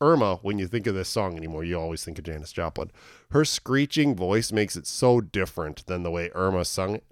[0.00, 2.90] Erma when you think of this song anymore, you always think of Janis Joplin.
[3.30, 7.04] Her screeching voice makes it so different than the way Erma sung it.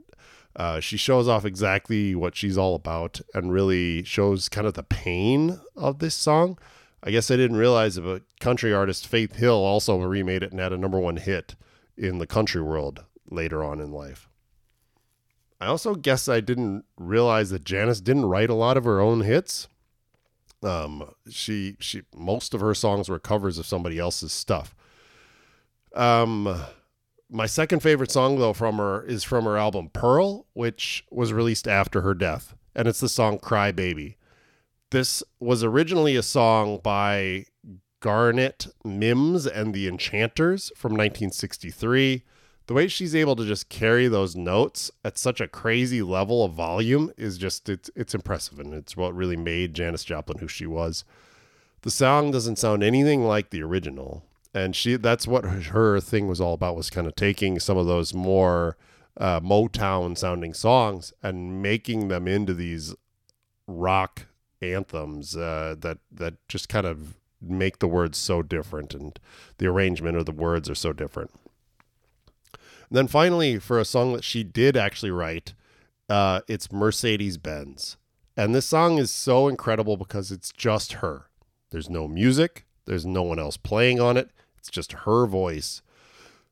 [0.57, 4.83] Uh, she shows off exactly what she's all about and really shows kind of the
[4.83, 6.59] pain of this song.
[7.03, 10.61] I guess I didn't realize it, but country artist Faith Hill also remade it and
[10.61, 11.57] had a number one hit
[11.99, 14.31] in the country world later on in life.
[15.65, 19.23] I also guess I didn't realize that Janis didn't write a lot of her own
[19.23, 19.67] hits.
[20.63, 24.75] Um, she she most of her songs were covers of somebody else's stuff.
[25.95, 26.55] Um,
[27.31, 31.67] my second favorite song though from her is from her album Pearl, which was released
[31.67, 34.19] after her death, and it's the song "Cry Baby."
[34.91, 37.47] This was originally a song by
[38.01, 42.23] Garnet Mimms and the Enchanters from 1963
[42.67, 46.53] the way she's able to just carry those notes at such a crazy level of
[46.53, 50.67] volume is just it's it's impressive and it's what really made Janis Joplin who she
[50.67, 51.05] was.
[51.83, 56.41] The song doesn't sound anything like the original, and she that's what her thing was
[56.41, 58.77] all about was kind of taking some of those more
[59.19, 62.95] uh, Motown sounding songs and making them into these
[63.67, 64.27] rock
[64.63, 69.21] anthems uh, that that just kind of make the words so different and
[69.59, 71.31] the arrangement of the words are so different.
[72.95, 75.55] Then finally, for a song that she did actually write,
[76.09, 77.97] uh, it's Mercedes Benz.
[78.37, 81.27] And this song is so incredible because it's just her.
[81.71, 84.31] There's no music, there's no one else playing on it.
[84.59, 85.83] It's just her voice.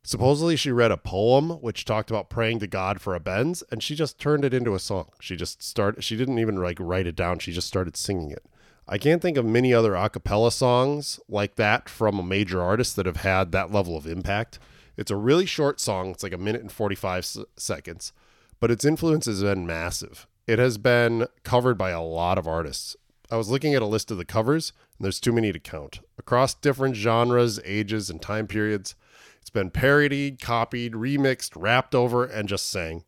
[0.02, 3.80] Supposedly, she read a poem which talked about praying to God for a Benz, and
[3.80, 5.10] she just turned it into a song.
[5.20, 6.02] She just started.
[6.02, 7.38] She didn't even like write it down.
[7.38, 8.44] She just started singing it.
[8.88, 12.96] I can't think of many other a cappella songs like that from a major artist
[12.96, 14.58] that have had that level of impact.
[14.96, 16.10] It's a really short song.
[16.10, 18.12] It's like a minute and 45 s- seconds,
[18.60, 20.26] but its influence has been massive.
[20.46, 22.96] It has been covered by a lot of artists.
[23.30, 26.00] I was looking at a list of the covers, and there's too many to count.
[26.18, 28.94] Across different genres, ages, and time periods,
[29.40, 33.04] it's been parodied, copied, remixed, rapped over, and just sang.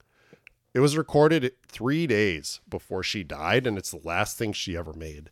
[0.72, 4.92] It was recorded three days before she died, and it's the last thing she ever
[4.92, 5.30] made.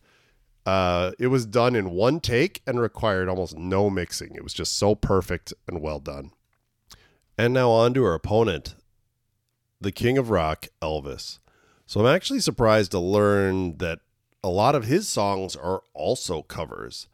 [0.65, 4.35] Uh, it was done in one take and required almost no mixing.
[4.35, 6.31] It was just so perfect and well done.
[7.37, 8.75] And now on to our opponent,
[9.81, 11.39] the king of rock, Elvis.
[11.85, 13.99] So I'm actually surprised to learn that
[14.43, 17.07] a lot of his songs are also covers.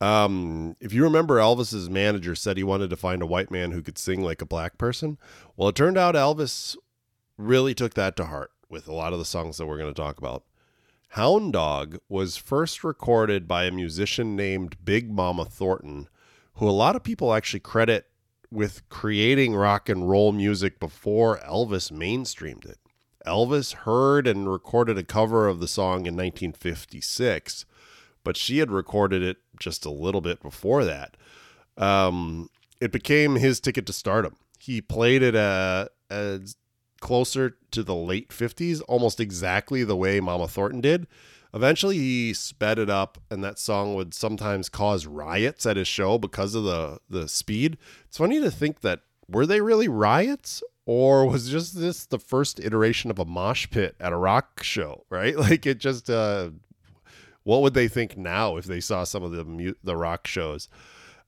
[0.00, 3.82] Um, if you remember, Elvis's manager said he wanted to find a white man who
[3.82, 5.18] could sing like a black person.
[5.56, 6.76] Well, it turned out Elvis
[7.36, 10.00] really took that to heart with a lot of the songs that we're going to
[10.00, 10.44] talk about.
[11.12, 16.08] Hound Dog was first recorded by a musician named Big Mama Thornton,
[16.54, 18.06] who a lot of people actually credit
[18.50, 22.78] with creating rock and roll music before Elvis mainstreamed it.
[23.26, 27.66] Elvis heard and recorded a cover of the song in 1956,
[28.24, 31.16] but she had recorded it just a little bit before that.
[31.76, 32.48] Um,
[32.80, 34.36] it became his ticket to stardom.
[34.58, 36.56] He played it uh, as
[37.00, 41.06] closer to the late 50s, almost exactly the way Mama Thornton did.
[41.54, 46.18] Eventually, he sped it up, and that song would sometimes cause riots at his show
[46.18, 47.78] because of the the speed.
[48.06, 52.60] It's funny to think that were they really riots, or was just this the first
[52.60, 55.04] iteration of a mosh pit at a rock show?
[55.10, 55.36] Right?
[55.38, 56.10] Like it just.
[56.10, 56.50] Uh,
[57.44, 60.68] what would they think now if they saw some of the the rock shows?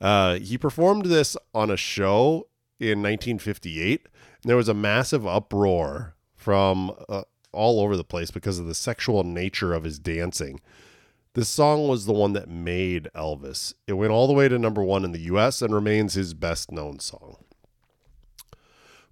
[0.01, 2.47] Uh, he performed this on a show
[2.79, 4.09] in 1958.
[4.43, 7.23] And there was a massive uproar from uh,
[7.53, 10.61] all over the place because of the sexual nature of his dancing.
[11.35, 13.75] This song was the one that made Elvis.
[13.87, 16.73] It went all the way to number one in the US and remains his best
[16.73, 17.37] known song.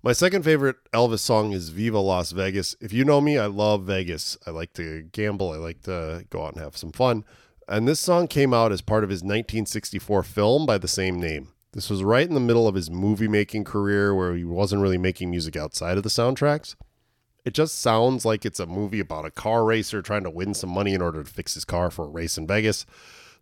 [0.03, 2.76] My second favorite Elvis song is Viva Las Vegas.
[2.80, 4.36] If you know me, I love Vegas.
[4.47, 7.24] I like to gamble, I like to go out and have some fun.
[7.68, 11.49] And this song came out as part of his 1964 film by the same name.
[11.72, 14.99] This was right in the middle of his movie making career where he wasn't really
[14.99, 16.74] making music outside of the soundtracks.
[17.45, 20.70] It just sounds like it's a movie about a car racer trying to win some
[20.70, 22.84] money in order to fix his car for a race in Vegas.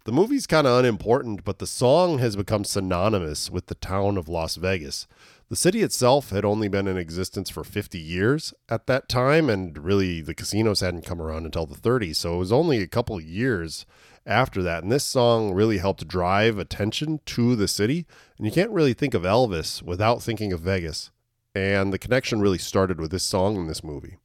[0.04, 4.28] The movie's kind of unimportant, but the song has become synonymous with the town of
[4.28, 5.08] Las Vegas.
[5.48, 9.76] The city itself had only been in existence for 50 years at that time, and
[9.76, 13.20] really the casinos hadn't come around until the 30s, so it was only a couple
[13.20, 13.86] years
[14.26, 14.82] after that.
[14.82, 18.06] And this song really helped drive attention to the city.
[18.38, 21.10] And you can't really think of Elvis without thinking of Vegas.
[21.56, 24.18] And the connection really started with this song in this movie.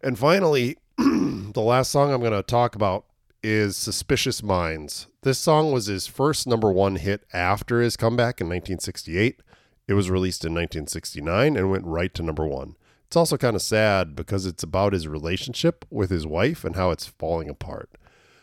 [0.00, 3.06] And finally, the last song I'm going to talk about
[3.42, 5.08] is Suspicious Minds.
[5.22, 9.40] This song was his first number one hit after his comeback in 1968.
[9.88, 12.76] It was released in 1969 and went right to number one.
[13.08, 16.92] It's also kind of sad because it's about his relationship with his wife and how
[16.92, 17.90] it's falling apart.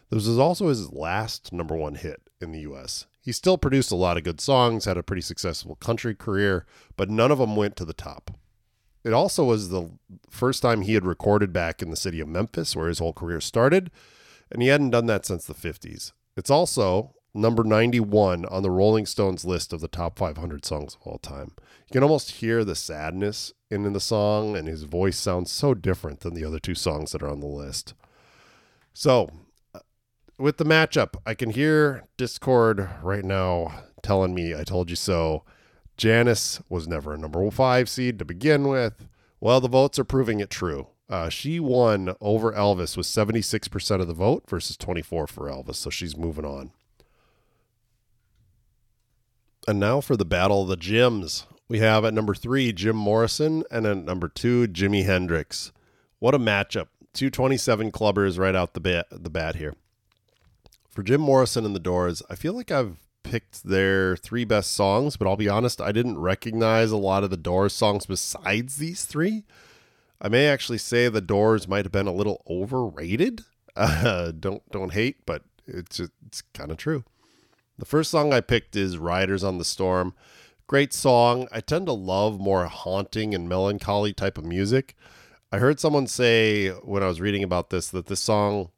[0.09, 3.05] This was also his last number one hit in the US.
[3.25, 6.63] He still produced a lot of good songs, had a pretty successful country career,
[6.95, 8.29] but none of them went to the top.
[9.03, 9.89] It also was the
[10.29, 13.41] first time he had recorded back in the city of Memphis, where his whole career
[13.41, 13.89] started,
[14.51, 16.11] and he hadn't done that since the 50s.
[16.37, 21.07] It's also number 91 on the Rolling Stones list of the top 500 songs of
[21.07, 21.51] all time.
[21.87, 26.19] You can almost hear the sadness in, the song, and his voice sounds so different
[26.19, 27.95] than the other two songs that are on the list.
[28.93, 29.31] So,
[30.37, 35.43] with the matchup, I can hear Discord right now telling me, I told you so.
[35.97, 39.07] Janis was never a number five seed to begin with.
[39.39, 40.87] Well, the votes are proving it true.
[41.09, 45.89] Uh, she won over Elvis with 76% of the vote versus 24 for Elvis, so
[45.89, 46.71] she's moving on.
[49.67, 51.45] And now for the battle of the Jims.
[51.67, 55.71] We have at number three Jim Morrison, and at number two Jimi Hendrix.
[56.19, 56.87] What a matchup!
[57.13, 59.73] 227 clubbers right out the bat, the bat here.
[60.95, 65.17] For Jim Morrison and the Doors, I feel like I've picked their three best songs,
[65.17, 69.03] but I'll be honest, I didn't recognize a lot of the Doors songs besides these
[69.03, 69.43] three.
[70.21, 73.43] I may actually say the Doors might have been a little overrated.
[73.75, 77.03] Uh, don't don't hate, but it's it's kind of true.
[77.77, 80.13] The first song I picked is "Riders on the Storm."
[80.65, 81.49] Great song.
[81.51, 84.95] I tend to love more haunting and melancholy type of music.
[85.51, 88.69] I heard someone say when I was reading about this that this song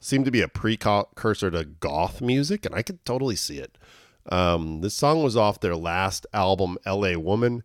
[0.00, 3.78] seemed to be a precursor to goth music, and I could totally see it.
[4.30, 7.16] Um, this song was off their last album, "L.A.
[7.16, 7.62] Woman."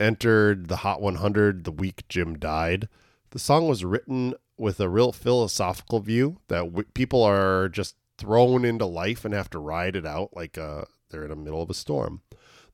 [0.00, 2.88] entered the Hot 100 the week Jim died.
[3.30, 8.64] The song was written with a real philosophical view that w- people are just thrown
[8.64, 11.70] into life and have to ride it out like uh, they're in the middle of
[11.70, 12.22] a storm.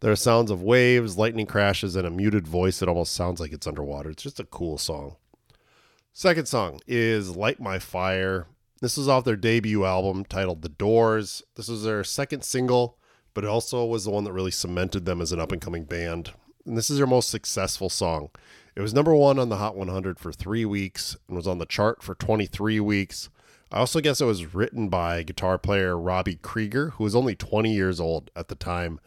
[0.01, 3.53] There are sounds of waves, lightning crashes, and a muted voice that almost sounds like
[3.53, 4.11] it's underwater.
[4.11, 5.16] It's just a cool song.
[6.12, 8.47] Second song is Light My Fire.
[8.85, 11.43] This is off their debut album titled The Doors.
[11.57, 12.99] This was their second single,
[13.32, 15.85] but it also was the one that really cemented them as an up and coming
[15.85, 16.32] band
[16.66, 18.30] and this is their most successful song.
[18.74, 21.66] It was number one on the Hot 100 for three weeks and was on the
[21.66, 23.28] chart for 23 weeks.
[23.70, 27.72] I also guess it was written by guitar player Robbie Krieger, who was only 20
[27.72, 29.01] years old at the time.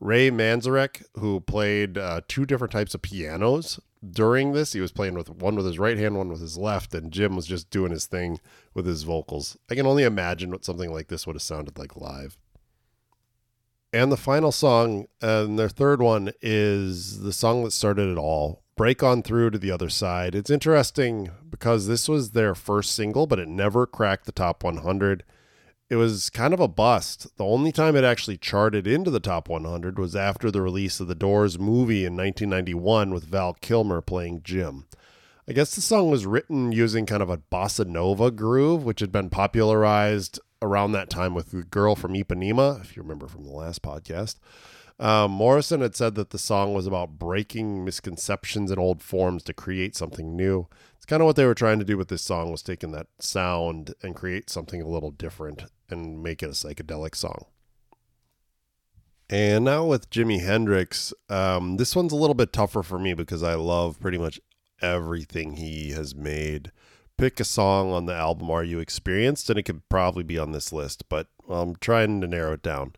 [0.00, 5.14] Ray Manzarek, who played uh, two different types of pianos during this, he was playing
[5.14, 7.90] with one with his right hand, one with his left, and Jim was just doing
[7.90, 8.40] his thing
[8.74, 9.56] with his vocals.
[9.70, 12.38] I can only imagine what something like this would have sounded like live.
[13.92, 18.62] And the final song, and their third one, is the song that started it all
[18.76, 20.34] Break On Through to the Other Side.
[20.34, 25.24] It's interesting because this was their first single, but it never cracked the top 100.
[25.90, 27.34] It was kind of a bust.
[27.38, 31.08] The only time it actually charted into the top 100 was after the release of
[31.08, 34.84] the Doors movie in 1991 with Val Kilmer playing Jim.
[35.48, 39.10] I guess the song was written using kind of a bossa nova groove, which had
[39.10, 43.50] been popularized around that time with the girl from Ipanema, if you remember from the
[43.50, 44.34] last podcast.
[45.00, 49.54] Um, Morrison had said that the song was about breaking misconceptions and old forms to
[49.54, 50.66] create something new.
[50.98, 53.06] It's kind of what they were trying to do with this song was taking that
[53.20, 57.46] sound and create something a little different and make it a psychedelic song.
[59.30, 63.42] And now with Jimi Hendrix, um, this one's a little bit tougher for me because
[63.42, 64.40] I love pretty much
[64.80, 66.72] everything he has made
[67.18, 69.50] pick a song on the album Are You Experienced?
[69.50, 72.94] And it could probably be on this list, but I'm trying to narrow it down.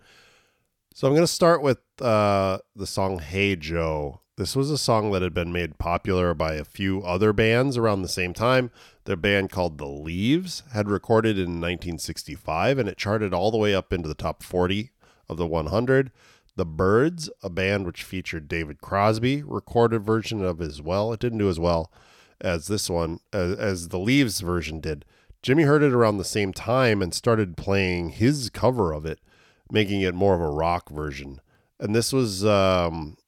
[0.95, 4.21] So I'm going to start with uh, the song Hey Joe.
[4.41, 8.01] This was a song that had been made popular by a few other bands around
[8.01, 8.71] the same time.
[9.05, 13.75] Their band called The Leaves had recorded in 1965 and it charted all the way
[13.75, 14.93] up into the top 40
[15.29, 16.11] of the 100.
[16.57, 21.13] The Byrds, a band which featured David Crosby, recorded a version of as well.
[21.13, 21.93] It didn't do as well
[22.41, 25.05] as this one, as, as the Leaves version did.
[25.43, 29.19] Jimi heard it around the same time and started playing his cover of it,
[29.71, 31.43] making it more of a rock version.
[31.79, 33.19] And this was um,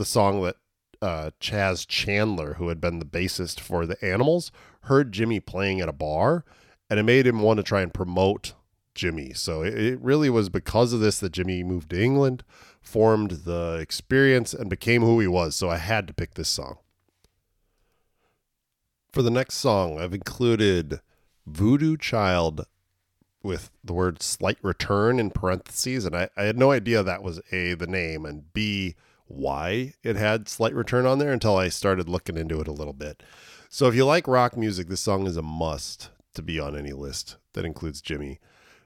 [0.00, 0.56] the song that
[1.02, 4.50] uh, Chas Chandler, who had been the bassist for the Animals,
[4.84, 6.42] heard Jimi playing at a bar,
[6.88, 8.54] and it made him want to try and promote
[8.94, 9.36] Jimi.
[9.36, 12.44] So it, it really was because of this that Jimi moved to England,
[12.80, 15.54] formed the experience, and became who he was.
[15.54, 16.78] So I had to pick this song.
[19.12, 21.00] For the next song, I've included
[21.46, 22.64] Voodoo Child
[23.42, 26.06] with the word slight return in parentheses.
[26.06, 28.94] And I, I had no idea that was A, the name, and B,
[29.30, 32.92] why it had slight return on there until I started looking into it a little
[32.92, 33.22] bit.
[33.68, 36.92] So if you like rock music, this song is a must to be on any
[36.92, 38.38] list that includes Jimi.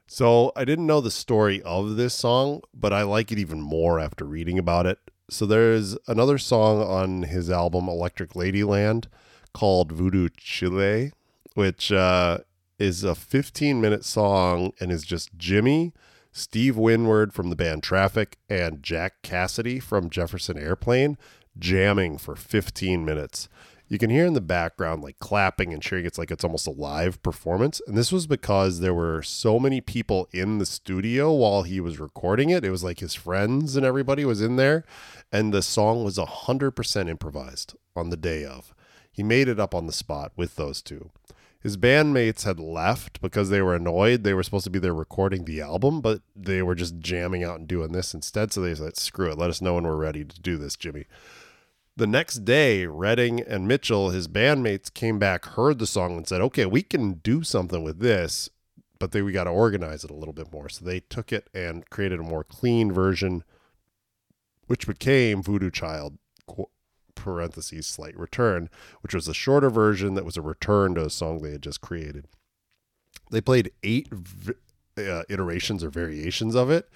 [0.07, 3.99] So I didn't know the story of this song, but I like it even more
[3.99, 4.99] after reading about it.
[5.29, 9.07] So there's another song on his album Electric Ladyland
[9.53, 11.11] called Voodoo Chile,
[11.55, 12.39] which uh,
[12.77, 15.93] is a 15 minute song and is just Jimi,
[16.37, 21.17] Steve Winwood from the band Traffic, and Jack Casady from Jefferson Airplane
[21.57, 23.47] jamming for 15 minutes.
[23.87, 26.05] You can hear in the background like clapping and cheering.
[26.05, 27.81] It's like it's almost a live performance.
[27.87, 32.01] And this was because there were so many people in the studio while he was
[32.01, 32.65] recording it.
[32.65, 34.83] It was like his friends and everybody was in there.
[35.31, 38.75] And the song was 100% improvised on the day of.
[39.09, 41.11] He made it up on the spot with those two.
[41.65, 44.23] His bandmates had left because they were annoyed.
[44.23, 47.57] They were supposed to be there recording the album, but they were just jamming out
[47.57, 48.53] and doing this instead.
[48.53, 49.37] So they said, screw it.
[49.39, 51.05] Let us know when we're ready to do this, Jimi.
[51.97, 56.39] The next day, Redding and Mitchell, his bandmates, came back, heard the song, and said,
[56.39, 58.47] okay, we can do something with this,
[58.99, 60.69] but they, we got to organize it a little bit more.
[60.69, 63.43] So they took it and created a more clean version,
[64.67, 66.19] which became Voodoo Child,
[67.25, 68.69] parentheses, slight return,
[69.01, 71.81] which was a shorter version that was a return to a song they had just
[71.81, 72.27] created.
[73.31, 74.07] They played eight
[74.95, 76.87] uh, iterations or variations of it.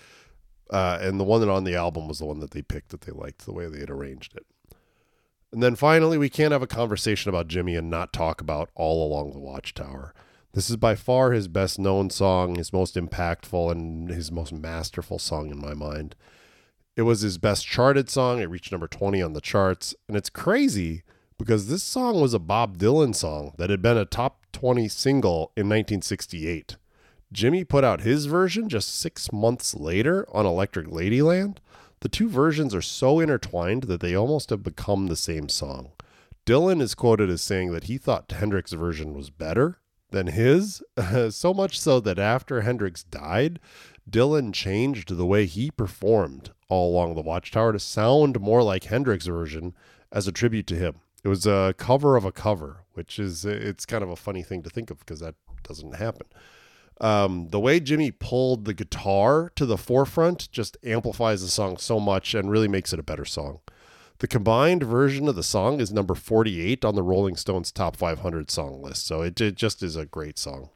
[0.70, 3.02] Uh, and the one that on the album was the one that they picked that
[3.02, 4.46] they liked the way they had arranged it.
[5.52, 9.04] And then finally, we can't have a conversation about Jimi and not talk about All
[9.04, 10.14] Along the Watchtower.
[10.54, 15.18] This is by far his best known song, his most impactful, and his most masterful
[15.18, 16.16] song in my mind.
[16.96, 18.40] It was his best charted song.
[18.40, 19.96] It reached number 20 on the charts.
[20.08, 21.04] And it's crazy
[21.38, 25.52] because this song was a Bob Dylan song that had been a top 20 single
[25.56, 26.76] in 1968.
[27.34, 31.58] Jimi put out his version just six months later on Electric Ladyland.
[32.02, 35.92] The two versions are so intertwined that they almost have become the same song.
[36.46, 39.80] Dylan is quoted as saying that he thought Hendrix's version was better
[40.12, 40.82] than his,
[41.30, 43.60] so much so that after Hendrix died,
[44.10, 49.28] Dylan changed the way he performed all along the Watchtower to sound more like Hendrix's
[49.28, 49.76] version
[50.12, 51.02] as a tribute to him.
[51.24, 54.64] It was a cover of a cover, which is it's kind of a funny thing
[54.64, 56.28] to think of because that doesn't happen.
[57.02, 62.00] Um, the way Jimi pulled the guitar to the forefront just amplifies the song so
[62.00, 63.60] much and really makes it a better song.
[64.20, 68.52] The combined version of the song is number 48 on the Rolling Stones top 500
[68.52, 70.72] song list, so it, it just is a great song.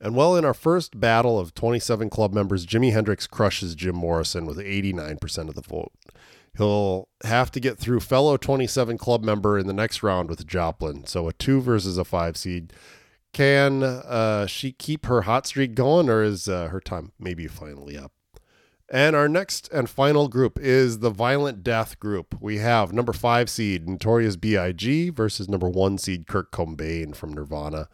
[0.00, 4.46] And well, in our first battle of 27 club members, Jimi Hendrix crushes Jim Morrison
[4.46, 5.92] with 89% of the vote.
[6.56, 11.06] He'll have to get through fellow 27 club member in the next round with Joplin.
[11.06, 12.72] So a two versus a five seed
[13.32, 17.96] can uh, she keep her hot streak going, or is uh, her time maybe finally
[17.96, 18.12] up?
[18.90, 22.34] And our next and final group is the Violent Death group.
[22.40, 25.10] We have number five seed Notorious B.I.G.
[25.10, 27.88] versus number one seed Kurt Cobain from Nirvana.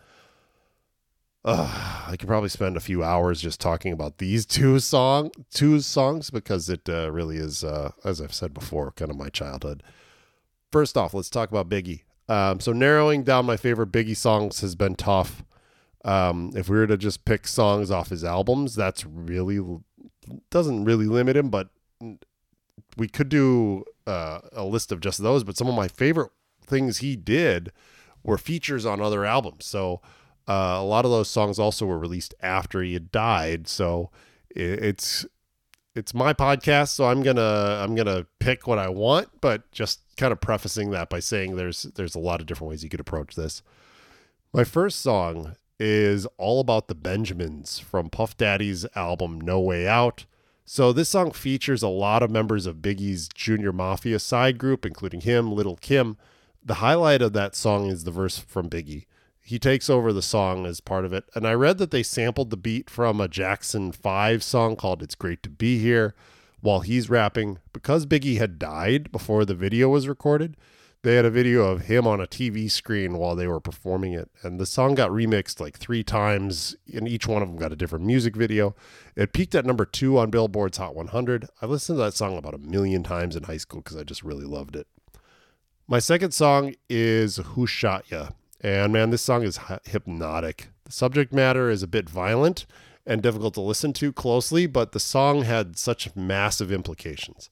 [1.44, 5.80] Uh, I could probably spend a few hours just talking about these two song two
[5.80, 9.82] songs because it uh, really is, uh, as I've said before, kind of my childhood.
[10.72, 12.02] First off, let's talk about Biggie.
[12.28, 15.44] Um, so narrowing down my favorite Biggie songs has been tough.
[16.04, 19.60] Um, if we were to just pick songs off his albums, that's really
[20.50, 21.68] doesn't really limit him, but
[22.96, 25.44] we could do uh, a list of just those.
[25.44, 26.30] But some of my favorite
[26.66, 27.70] things he did
[28.22, 29.66] were features on other albums.
[29.66, 30.00] So
[30.48, 33.66] uh, a lot of those songs also were released after he had died.
[33.68, 34.10] So
[34.50, 35.26] it's
[35.94, 40.32] it's my podcast, so I'm gonna I'm gonna pick what I want, but just kind
[40.32, 43.34] of prefacing that by saying there's there's a lot of different ways you could approach
[43.34, 43.62] this.
[44.52, 50.26] My first song is all about the Benjamins from Puff Daddy's album No Way Out.
[50.64, 55.20] So this song features a lot of members of Biggie's Junior Mafia side group, including
[55.20, 56.16] him, Little Kim.
[56.64, 59.04] The highlight of that song is the verse from Biggie.
[59.46, 61.24] He takes over the song as part of it.
[61.34, 65.14] And I read that they sampled the beat from a Jackson 5 song called It's
[65.14, 66.14] Great to Be Here
[66.62, 67.58] while he's rapping.
[67.74, 70.56] Because Biggie had died before the video was recorded,
[71.02, 74.30] they had a video of him on a TV screen while they were performing it.
[74.42, 77.76] And the song got remixed like three times, and each one of them got a
[77.76, 78.74] different music video.
[79.14, 81.50] It peaked at number two on Billboard's Hot 100.
[81.60, 84.22] I listened to that song about a million times in high school because I just
[84.22, 84.86] really loved it.
[85.86, 88.30] My second song is Who Shot Ya?
[88.64, 90.68] And man, this song is hypnotic.
[90.84, 92.64] The subject matter is a bit violent
[93.04, 97.50] and difficult to listen to closely, but the song had such massive implications.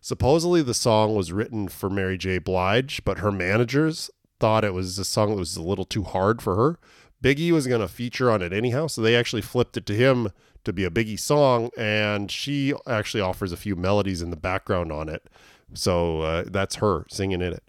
[0.00, 2.38] Supposedly, the song was written for Mary J.
[2.38, 6.40] Blige, but her managers thought it was a song that was a little too hard
[6.40, 6.78] for her.
[7.20, 10.30] Biggie was going to feature on it anyhow, so they actually flipped it to him
[10.62, 14.92] to be a Biggie song, and she actually offers a few melodies in the background
[14.92, 15.28] on it.
[15.72, 17.64] So uh, that's her singing in it.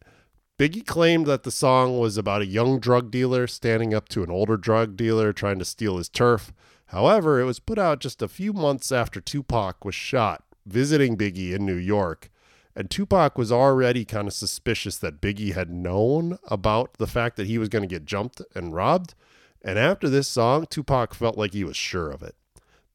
[0.58, 4.32] Biggie claimed that the song was about a young drug dealer standing up to an
[4.32, 6.54] older drug dealer trying to steal his turf.
[6.88, 11.54] However, it was put out just a few months after Tupac was shot visiting Biggie
[11.54, 12.30] in New York.
[12.76, 17.48] And Tupac was already kind of suspicious that Biggie had known about the fact that
[17.48, 19.14] he was going to get jumped and robbed.
[19.62, 22.36] And after this song, Tupac felt like he was sure of it.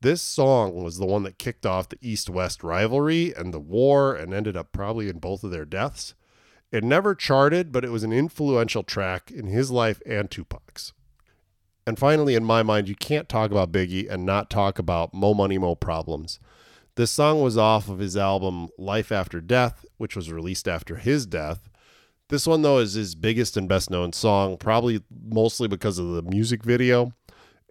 [0.01, 4.15] This song was the one that kicked off the East West rivalry and the war
[4.15, 6.15] and ended up probably in both of their deaths.
[6.73, 10.93] It never charted, but it was an influential track in his life and Tupac's.
[11.87, 15.35] And finally, in my mind, you can't talk about Biggie and not talk about Mo
[15.35, 16.39] Money Mo Problems.
[16.95, 21.27] This song was off of his album Life After Death, which was released after his
[21.27, 21.69] death.
[22.29, 26.23] This one, though, is his biggest and best known song, probably mostly because of the
[26.23, 27.13] music video.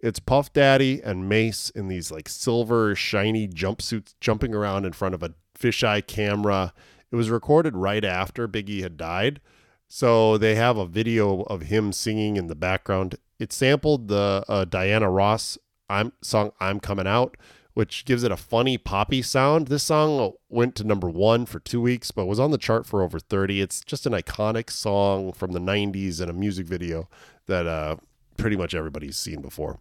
[0.02, 5.14] It's Puff Daddy and Mase in these like silver, shiny jumpsuits jumping around in front
[5.14, 6.74] of a fisheye camera.
[7.10, 9.40] It was recorded right after Biggie had died.
[9.88, 13.16] So they have a video of him singing in the background.
[13.40, 15.58] It sampled the uh, Diana Ross
[15.88, 17.36] I'm song I'm coming out,
[17.74, 19.66] which gives it a funny poppy sound.
[19.66, 23.02] This song went to number 1 for 2 weeks but was on the chart for
[23.02, 23.60] over 30.
[23.60, 27.08] It's just an iconic song from the 90s and a music video
[27.46, 27.96] that uh,
[28.36, 29.80] pretty much everybody's seen before.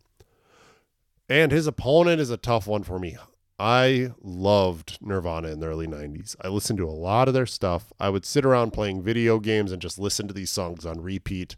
[1.29, 3.15] And his opponent is a tough one for me.
[3.59, 6.35] I loved Nirvana in the early 90s.
[6.41, 7.91] I listened to a lot of their stuff.
[7.99, 11.57] I would sit around playing video games and just listen to these songs on repeat.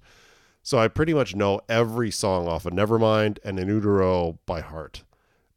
[0.63, 5.03] So I pretty much know every song off of Nevermind and In Utero by heart.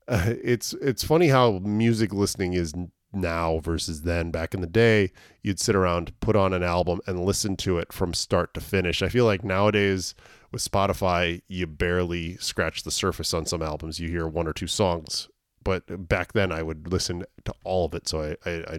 [0.07, 2.74] Uh, it's it's funny how music listening is
[3.14, 4.30] now versus then.
[4.30, 7.90] Back in the day, you'd sit around, put on an album, and listen to it
[7.90, 9.03] from start to finish.
[9.03, 10.14] I feel like nowadays
[10.53, 13.99] with Spotify, you barely scratch the surface on some albums.
[13.99, 15.28] You hear one or two songs
[15.64, 18.78] but back then I would listen to all of it, so I I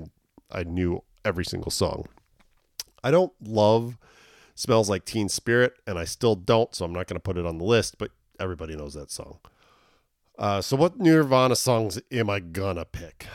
[0.51, 2.05] I, knew every single song.
[3.03, 3.97] I don't love
[4.53, 7.45] "Smells Like Teen Spirit," and I still don't, so I'm not going to put it
[7.45, 7.97] on the list.
[7.97, 9.39] But everybody knows that song.
[10.37, 13.27] Uh, so what Nirvana songs am I gonna pick?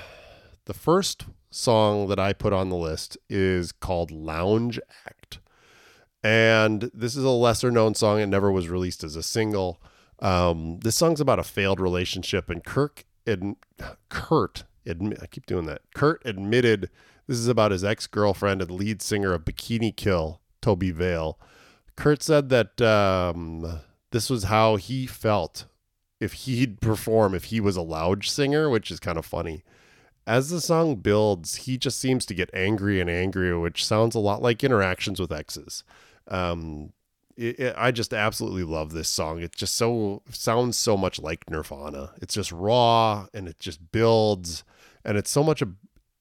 [0.66, 5.38] The first song that I put on the list is called Lounge Act.
[6.22, 8.20] And this is a lesser known song.
[8.20, 9.80] It never was released as a single.
[10.20, 13.57] Um, this song's about a failed relationship, and Kirk ad,
[14.09, 15.83] Kurt I keep doing that.
[15.95, 16.91] Kurt admitted
[17.27, 21.39] this is about his ex girlfriend and lead singer of Bikini Kill, Tobi Vail.
[21.97, 25.66] Kurt said that um, this was how he felt
[26.18, 29.62] if he'd perform if he was a lounge singer, which is kind of funny.
[30.27, 34.21] As the song builds, he just seems to get angry and angrier, which sounds a
[34.21, 35.83] lot like interactions with exes.
[36.29, 36.93] Um,
[37.41, 39.41] it, it, I just absolutely love this song.
[39.41, 42.12] It just so sounds so much like Nirvana.
[42.20, 44.62] It's just raw and it just builds,
[45.05, 45.62] and it's so much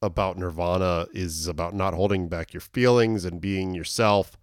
[0.02, 4.38] about Nirvana is about not holding back your feelings and being yourself.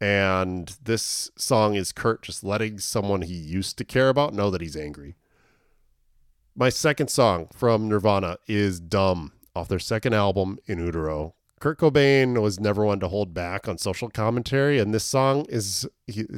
[0.00, 4.60] And this song is Kurt just letting someone he used to care about know that
[4.60, 5.16] he's angry.
[6.54, 11.34] My second song from Nirvana is Dumb off their second album, In Utero.
[11.60, 15.86] Kurt Cobain was never one to hold back on social commentary, and this song is,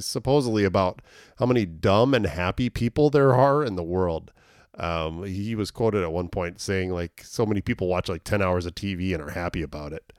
[0.01, 1.01] supposedly about
[1.39, 4.33] how many dumb and happy people there are in the world.
[4.77, 8.43] Um, he was quoted at one point saying, like, so many people watch like 10
[8.43, 10.13] hours of TV and are happy about it,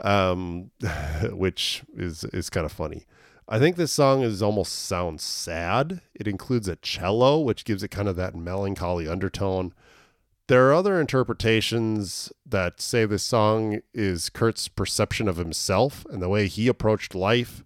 [0.00, 0.72] um,
[1.30, 3.06] which is, is kind of funny.
[3.48, 6.00] I think this song is almost sounds sad.
[6.14, 9.72] It includes a cello, which gives it kind of that melancholy undertone.
[10.48, 16.28] There are other interpretations that say this song is Kurt's perception of himself and the
[16.30, 17.62] way he approached life.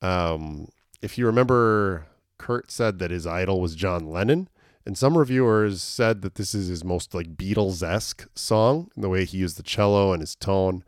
[0.00, 0.68] Um,
[1.02, 2.06] if you remember,
[2.38, 4.48] Kurt said that his idol was John Lennon,
[4.86, 9.08] and some reviewers said that this is his most like Beatles esque song in the
[9.08, 10.84] way he used the cello and his tone.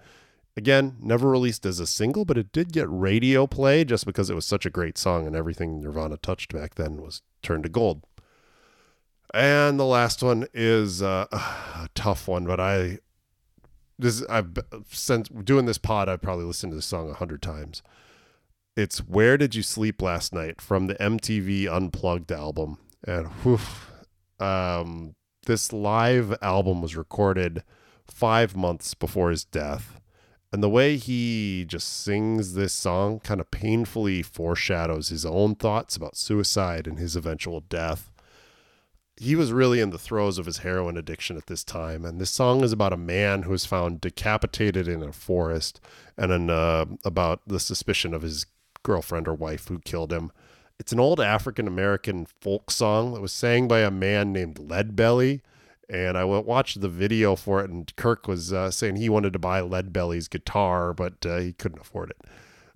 [0.57, 4.35] Again, never released as a single, but it did get radio play just because it
[4.35, 8.05] was such a great song and everything Nirvana touched back then was turned to gold.
[9.37, 13.01] And the last one is uh, a tough one, but I
[13.99, 14.57] this I've
[14.91, 17.83] since doing this pod, I've probably listened to this song a hundred times.
[18.79, 23.59] It's "Where Did You Sleep Last Night" from the MTV Unplugged album, and whew,
[24.41, 25.15] um,
[25.45, 27.63] this live album was recorded
[28.07, 30.01] five months before his death.
[30.51, 35.95] And the way he just sings this song kind of painfully foreshadows his own thoughts
[35.95, 38.11] about suicide and his eventual death
[39.17, 42.05] he was really in the throes of his heroin addiction at this time.
[42.05, 45.81] And this song is about a man who was found decapitated in a forest
[46.19, 48.47] and an, uh, about the suspicion of his
[48.83, 50.31] girlfriend or wife who killed him.
[50.79, 55.41] It's an old African American folk song that was sang by a man named Leadbelly.
[55.89, 59.39] And I watched the video for it, and Kirk was uh, saying he wanted to
[59.39, 62.27] buy Leadbelly's guitar, but uh, he couldn't afford it.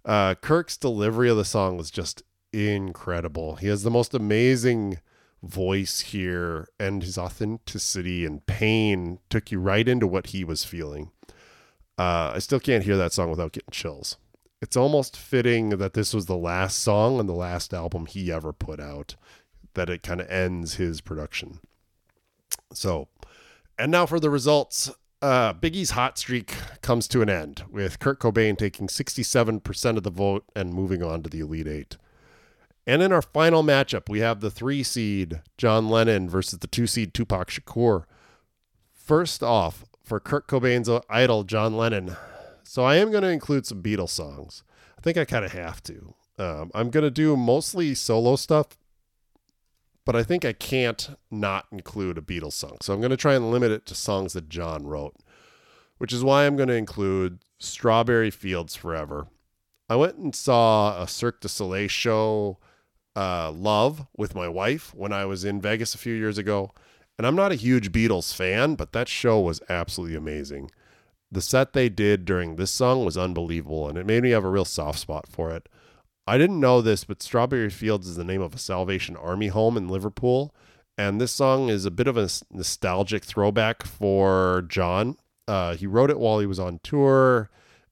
[0.04, 2.22] Uh, Kirk's delivery of the song was just
[2.52, 3.56] incredible.
[3.56, 4.98] He has the most amazing
[5.42, 11.10] voice here and his authenticity and pain took you right into what he was feeling.
[11.98, 14.16] Uh, I still can't hear that song without getting chills.
[14.62, 18.52] It's almost fitting that this was the last song on the last album he ever
[18.52, 19.16] put out,
[19.74, 21.60] that it kind of ends his production.
[22.72, 23.08] So,
[23.78, 24.90] and now for the results.
[25.22, 30.10] uh, Biggie's hot streak comes to an end with Kurt Cobain taking 67% of the
[30.10, 31.96] vote and moving on to the Elite Eight.
[32.90, 36.88] And in our final matchup, we have the three seed John Lennon versus the two
[36.88, 38.02] seed Tupac Shakur.
[38.92, 42.16] First off, for Kurt Cobain's idol, John Lennon.
[42.64, 44.64] So I am going to include some Beatles songs.
[44.98, 46.14] I think I kind of have to.
[46.36, 48.76] Um, I'm going to do mostly solo stuff,
[50.04, 52.78] but I think I can't not include a Beatles song.
[52.82, 55.14] So I'm going to try and limit it to songs that John wrote,
[55.98, 59.28] which is why I'm going to include Strawberry Fields Forever.
[59.88, 62.58] I went and saw a Cirque du Soleil show,
[63.16, 66.72] uh, Love, with my wife when I was in Vegas a few years ago.
[67.18, 70.70] And I'm not a huge Beatles fan, but that show was absolutely amazing.
[71.30, 74.50] The set they did during this song was unbelievable, and it made me have a
[74.50, 75.68] real soft spot for it.
[76.26, 79.76] I didn't know this, but Strawberry Fields is the name of a Salvation Army home
[79.76, 80.54] in Liverpool.
[80.96, 85.16] And this song is a bit of a nostalgic throwback for John.
[85.48, 87.50] Uh, he wrote it while he was on tour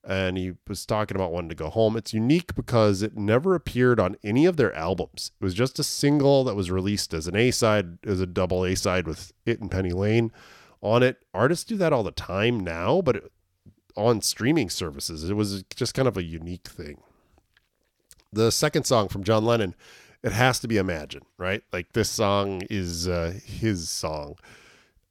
[0.09, 1.95] and he was talking about wanting to go home.
[1.95, 5.31] It's unique because it never appeared on any of their albums.
[5.39, 8.65] It was just a single that was released as an A side, as a double
[8.65, 10.31] A side with it and Penny Lane
[10.81, 11.23] on it.
[11.33, 13.31] Artists do that all the time now, but it,
[13.95, 17.01] on streaming services, it was just kind of a unique thing
[18.31, 19.75] the second song from John Lennon,
[20.23, 21.63] it has to be Imagine, right?
[21.71, 24.35] Like this song is uh, his song.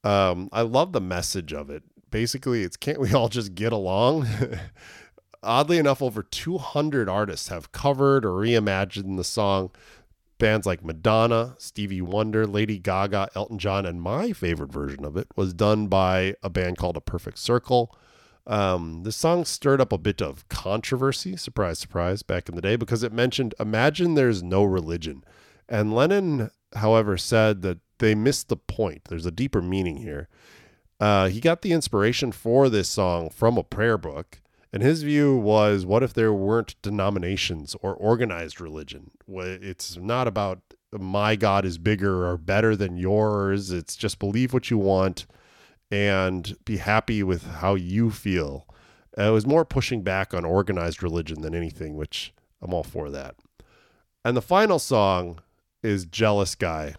[0.05, 1.83] Um, I love the message of it.
[2.11, 4.27] Basically, it's can't we all just get along?
[5.43, 9.71] Oddly enough, over 200 artists have covered or reimagined the song.
[10.39, 15.29] Bands like Madonna, Stevie Wonder, Lady Gaga, Elton John, and my favorite version of it
[15.37, 17.97] was done by a band called A Perfect Circle.
[18.47, 22.77] Um, the song stirred up a bit of controversy, surprise, surprise, back in the day,
[22.77, 25.23] because it mentioned, Imagine there's no religion.
[25.69, 29.03] And Lennon, however, said that they missed the point.
[29.09, 30.29] There's a deeper meaning here.
[31.01, 34.41] Uh, he got the inspiration for this song from a prayer book.
[34.73, 39.13] And his view was what if there weren't denominations or organized religion?
[39.27, 40.61] It's not about
[40.93, 43.71] my God is bigger or better than yours.
[43.71, 45.27] It's just believe what you want
[45.91, 48.67] and be happy with how you feel.
[49.17, 53.11] Uh, it was more pushing back on organized religion than anything, which I'm all for
[53.11, 53.37] that.
[54.25, 55.41] And the final song
[55.83, 56.95] is Jealous Guy.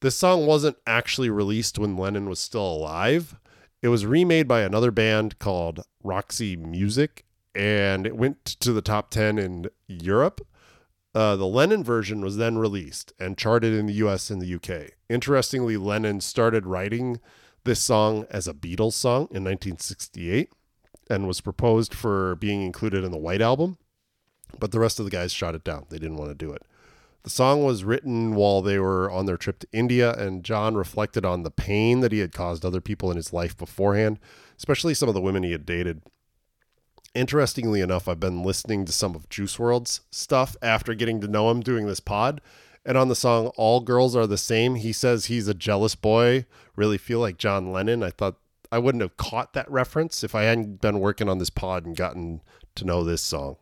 [0.00, 3.36] This song wasn't actually released when Lennon was still alive.
[3.82, 7.24] It was remade by another band called Roxy Music,
[7.54, 10.46] and it went to the top 10 in Europe.
[11.14, 14.92] Uh, the Lennon version was then released and charted in the US and the UK.
[15.08, 17.20] Interestingly, Lennon started writing
[17.64, 20.52] this song as a Beatles song in 1968
[21.08, 23.78] and was proposed for being included in the White Album,
[24.58, 25.86] but the rest of the guys shot it down.
[25.88, 26.62] They didn't want to do it.
[27.22, 31.24] The song was written while they were on their trip to India, and John reflected
[31.24, 34.18] on the pain that he had caused other people in his life beforehand,
[34.56, 36.02] especially some of the women he had dated.
[37.14, 41.50] Interestingly enough, I've been listening to some of Juice WRLD's stuff after getting to know
[41.50, 42.40] him doing this pod,
[42.86, 46.46] and on the song All Girls Are the Same, he says he's a jealous boy,
[46.74, 48.02] really feel like John Lennon.
[48.02, 48.36] I thought
[48.72, 51.96] I wouldn't have caught that reference if I hadn't been working on this pod and
[51.96, 52.40] gotten
[52.76, 53.56] to know this song.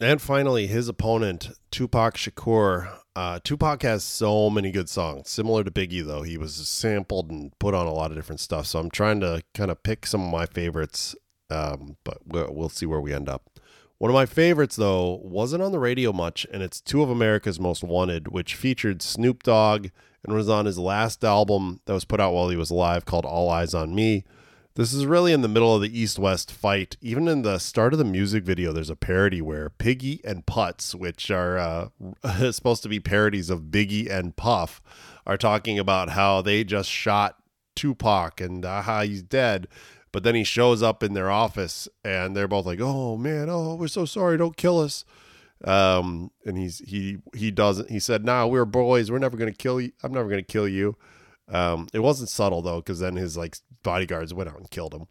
[0.00, 2.98] And finally, his opponent, Tupac Shakur.
[3.14, 5.30] Uh, Tupac has so many good songs.
[5.30, 8.66] Similar to Biggie, though, he was sampled and put on a lot of different stuff.
[8.66, 11.16] So I'm trying to kind of pick some of my favorites,
[11.48, 13.48] um, but we'll, we'll see where we end up.
[13.96, 17.58] One of my favorites, though, wasn't on the radio much, and it's Two of America's
[17.58, 19.86] Most Wanted, which featured Snoop Dogg
[20.22, 23.24] and was on his last album that was put out while he was alive called
[23.24, 24.24] All Eyes on Me.
[24.76, 26.98] This is really in the middle of the East West fight.
[27.00, 30.94] Even in the start of the music video, there's a parody where Piggy and Putz,
[30.94, 31.88] which are uh,
[32.52, 34.82] supposed to be parodies of Biggie and Puff,
[35.26, 37.36] are talking about how they just shot
[37.74, 39.66] Tupac and uh, how he's dead.
[40.12, 43.76] But then he shows up in their office and they're both like, "Oh man, oh
[43.76, 45.06] we're so sorry, don't kill us."
[45.64, 47.90] Um, and he's he he doesn't.
[47.90, 49.10] He said, "Nah, we're boys.
[49.10, 49.92] We're never gonna kill you.
[50.02, 50.96] I'm never gonna kill you."
[51.48, 53.56] Um, it wasn't subtle though, because then his like
[53.86, 55.06] bodyguards went out and killed him.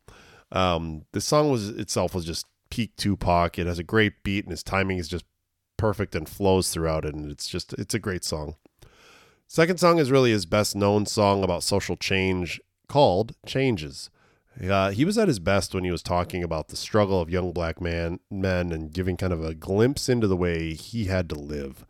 [0.52, 3.58] Um, the song was itself was just peak Tupac.
[3.58, 5.26] It has a great beat and his timing is just
[5.78, 8.56] perfect and flows throughout it, and it's just it's a great song.
[9.48, 12.60] Second song is really his best known song about social change
[12.90, 14.10] called Changes.
[14.62, 17.52] Uh, he was at his best when he was talking about the struggle of young
[17.52, 21.36] black man men and giving kind of a glimpse into the way he had to
[21.36, 21.86] live.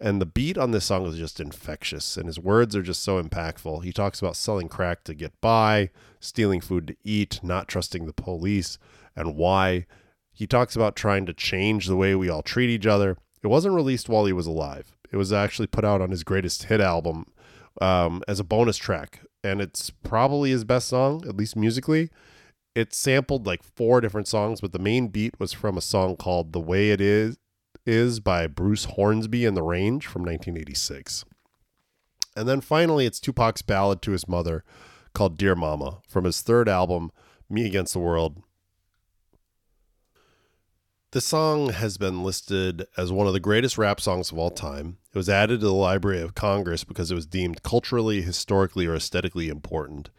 [0.00, 3.22] And the beat on this song is just infectious, and his words are just so
[3.22, 3.84] impactful.
[3.84, 5.90] He talks about selling crack to get by,
[6.20, 8.78] stealing food to eat, not trusting the police,
[9.14, 9.86] and why.
[10.32, 13.18] He talks about trying to change the way we all treat each other.
[13.42, 14.96] It wasn't released while he was alive.
[15.12, 17.26] It was actually put out on his greatest hit album
[17.82, 22.10] um, as a bonus track and it's probably his best song, at least musically.
[22.74, 26.52] it sampled like four different songs, but the main beat was from a song called
[26.52, 27.36] The Way It Is
[27.86, 31.24] is by Bruce Hornsby and the Range from 1986.
[32.36, 34.64] And then finally, it's Tupac's ballad to his mother
[35.14, 37.10] called Dear Mama from his third album,
[37.48, 38.42] Me Against the World.
[41.12, 44.98] The song has been listed as one of the greatest rap songs of all time.
[45.12, 48.94] It was added to the Library of Congress because it was deemed culturally, historically, or
[48.94, 50.10] aesthetically important.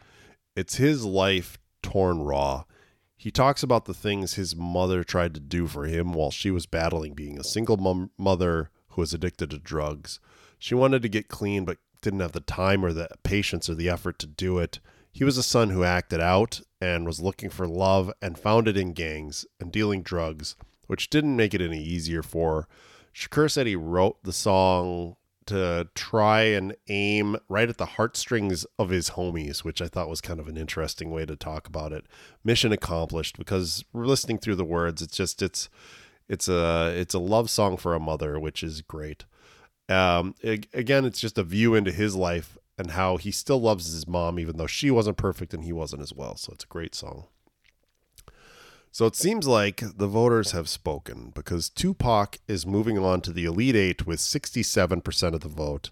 [0.53, 2.65] It's his life torn raw.
[3.21, 6.65] He talks about the things his mother tried to do for him while she was
[6.65, 10.19] battling being a single mom- mother who was addicted to drugs.
[10.57, 13.89] She wanted to get clean, but didn't have the time or the patience or the
[13.89, 14.79] effort to do it.
[15.11, 18.75] He was a son who acted out and was looking for love and found it
[18.75, 20.55] in gangs and dealing drugs,
[20.87, 22.67] which didn't make it any easier for.
[23.13, 25.15] Shakur said he wrote the song
[25.51, 30.21] to try and aim right at the heartstrings of his homies, which I thought was
[30.21, 32.05] kind of an interesting way to talk about it.
[32.43, 35.01] Mission accomplished because we're listening through the words.
[35.01, 35.69] It's just it's
[36.29, 39.25] it's a it's a love song for a mother, which is great.
[39.89, 43.91] Um, it, again, it's just a view into his life and how he still loves
[43.91, 46.37] his mom, even though she wasn't perfect and he wasn't as well.
[46.37, 47.25] So it's a great song.
[48.93, 53.45] So it seems like the voters have spoken because Tupac is moving on to the
[53.45, 55.91] Elite Eight with 67% of the vote.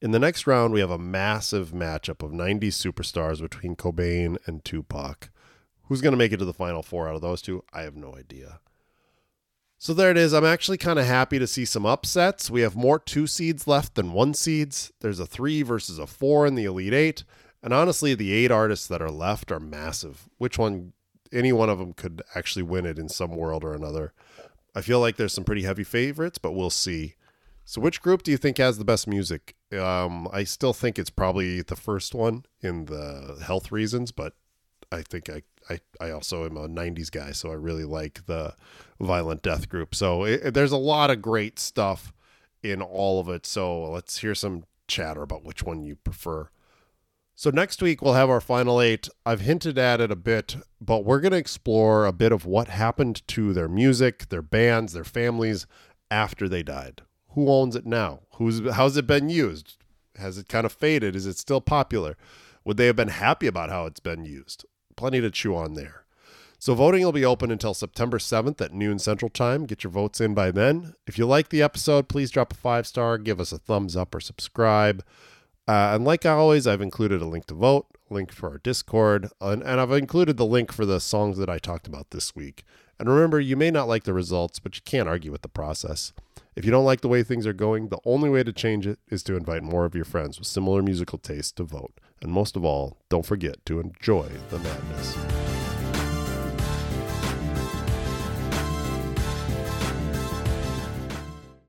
[0.00, 4.64] In the next round, we have a massive matchup of 90 superstars between Cobain and
[4.64, 5.30] Tupac.
[5.84, 7.64] Who's going to make it to the final four out of those two?
[7.72, 8.60] I have no idea.
[9.78, 10.32] So there it is.
[10.32, 12.48] I'm actually kind of happy to see some upsets.
[12.48, 14.92] We have more two seeds left than one seeds.
[15.00, 17.24] There's a three versus a four in the Elite Eight.
[17.62, 20.28] And honestly, the eight artists that are left are massive.
[20.38, 20.92] Which one,
[21.32, 24.12] any one of them could actually win it in some world or another.
[24.74, 27.14] I feel like there's some pretty heavy favorites, but we'll see.
[27.64, 29.56] So, which group do you think has the best music?
[29.72, 34.34] Um, I still think it's probably the first one in the health reasons, but
[34.92, 38.54] I think I, I, I also am a 90s guy, so I really like the
[39.00, 39.94] violent death group.
[39.94, 42.12] So it, there's a lot of great stuff
[42.62, 43.46] in all of it.
[43.46, 46.50] So let's hear some chatter about which one you prefer.
[47.38, 49.10] So next week we'll have our final eight.
[49.26, 52.68] I've hinted at it a bit, but we're going to explore a bit of what
[52.68, 55.66] happened to their music, their bands, their families
[56.10, 57.02] after they died.
[57.32, 58.20] Who owns it now?
[58.36, 59.76] Who's how's it been used?
[60.16, 61.14] Has it kind of faded?
[61.14, 62.16] Is it still popular?
[62.64, 64.64] Would they have been happy about how it's been used?
[64.96, 66.06] Plenty to chew on there.
[66.58, 69.66] So voting will be open until September 7th at noon Central Time.
[69.66, 70.94] Get your votes in by then.
[71.06, 74.14] If you like the episode, please drop a five star, give us a thumbs up,
[74.14, 75.04] or subscribe.
[75.68, 79.62] Uh, and like always, I've included a link to vote, link for our Discord, and,
[79.62, 82.64] and I've included the link for the songs that I talked about this week.
[82.98, 86.12] And remember, you may not like the results, but you can't argue with the process.
[86.54, 88.98] If you don't like the way things are going, the only way to change it
[89.08, 91.92] is to invite more of your friends with similar musical tastes to vote.
[92.22, 95.45] And most of all, don't forget to enjoy the madness.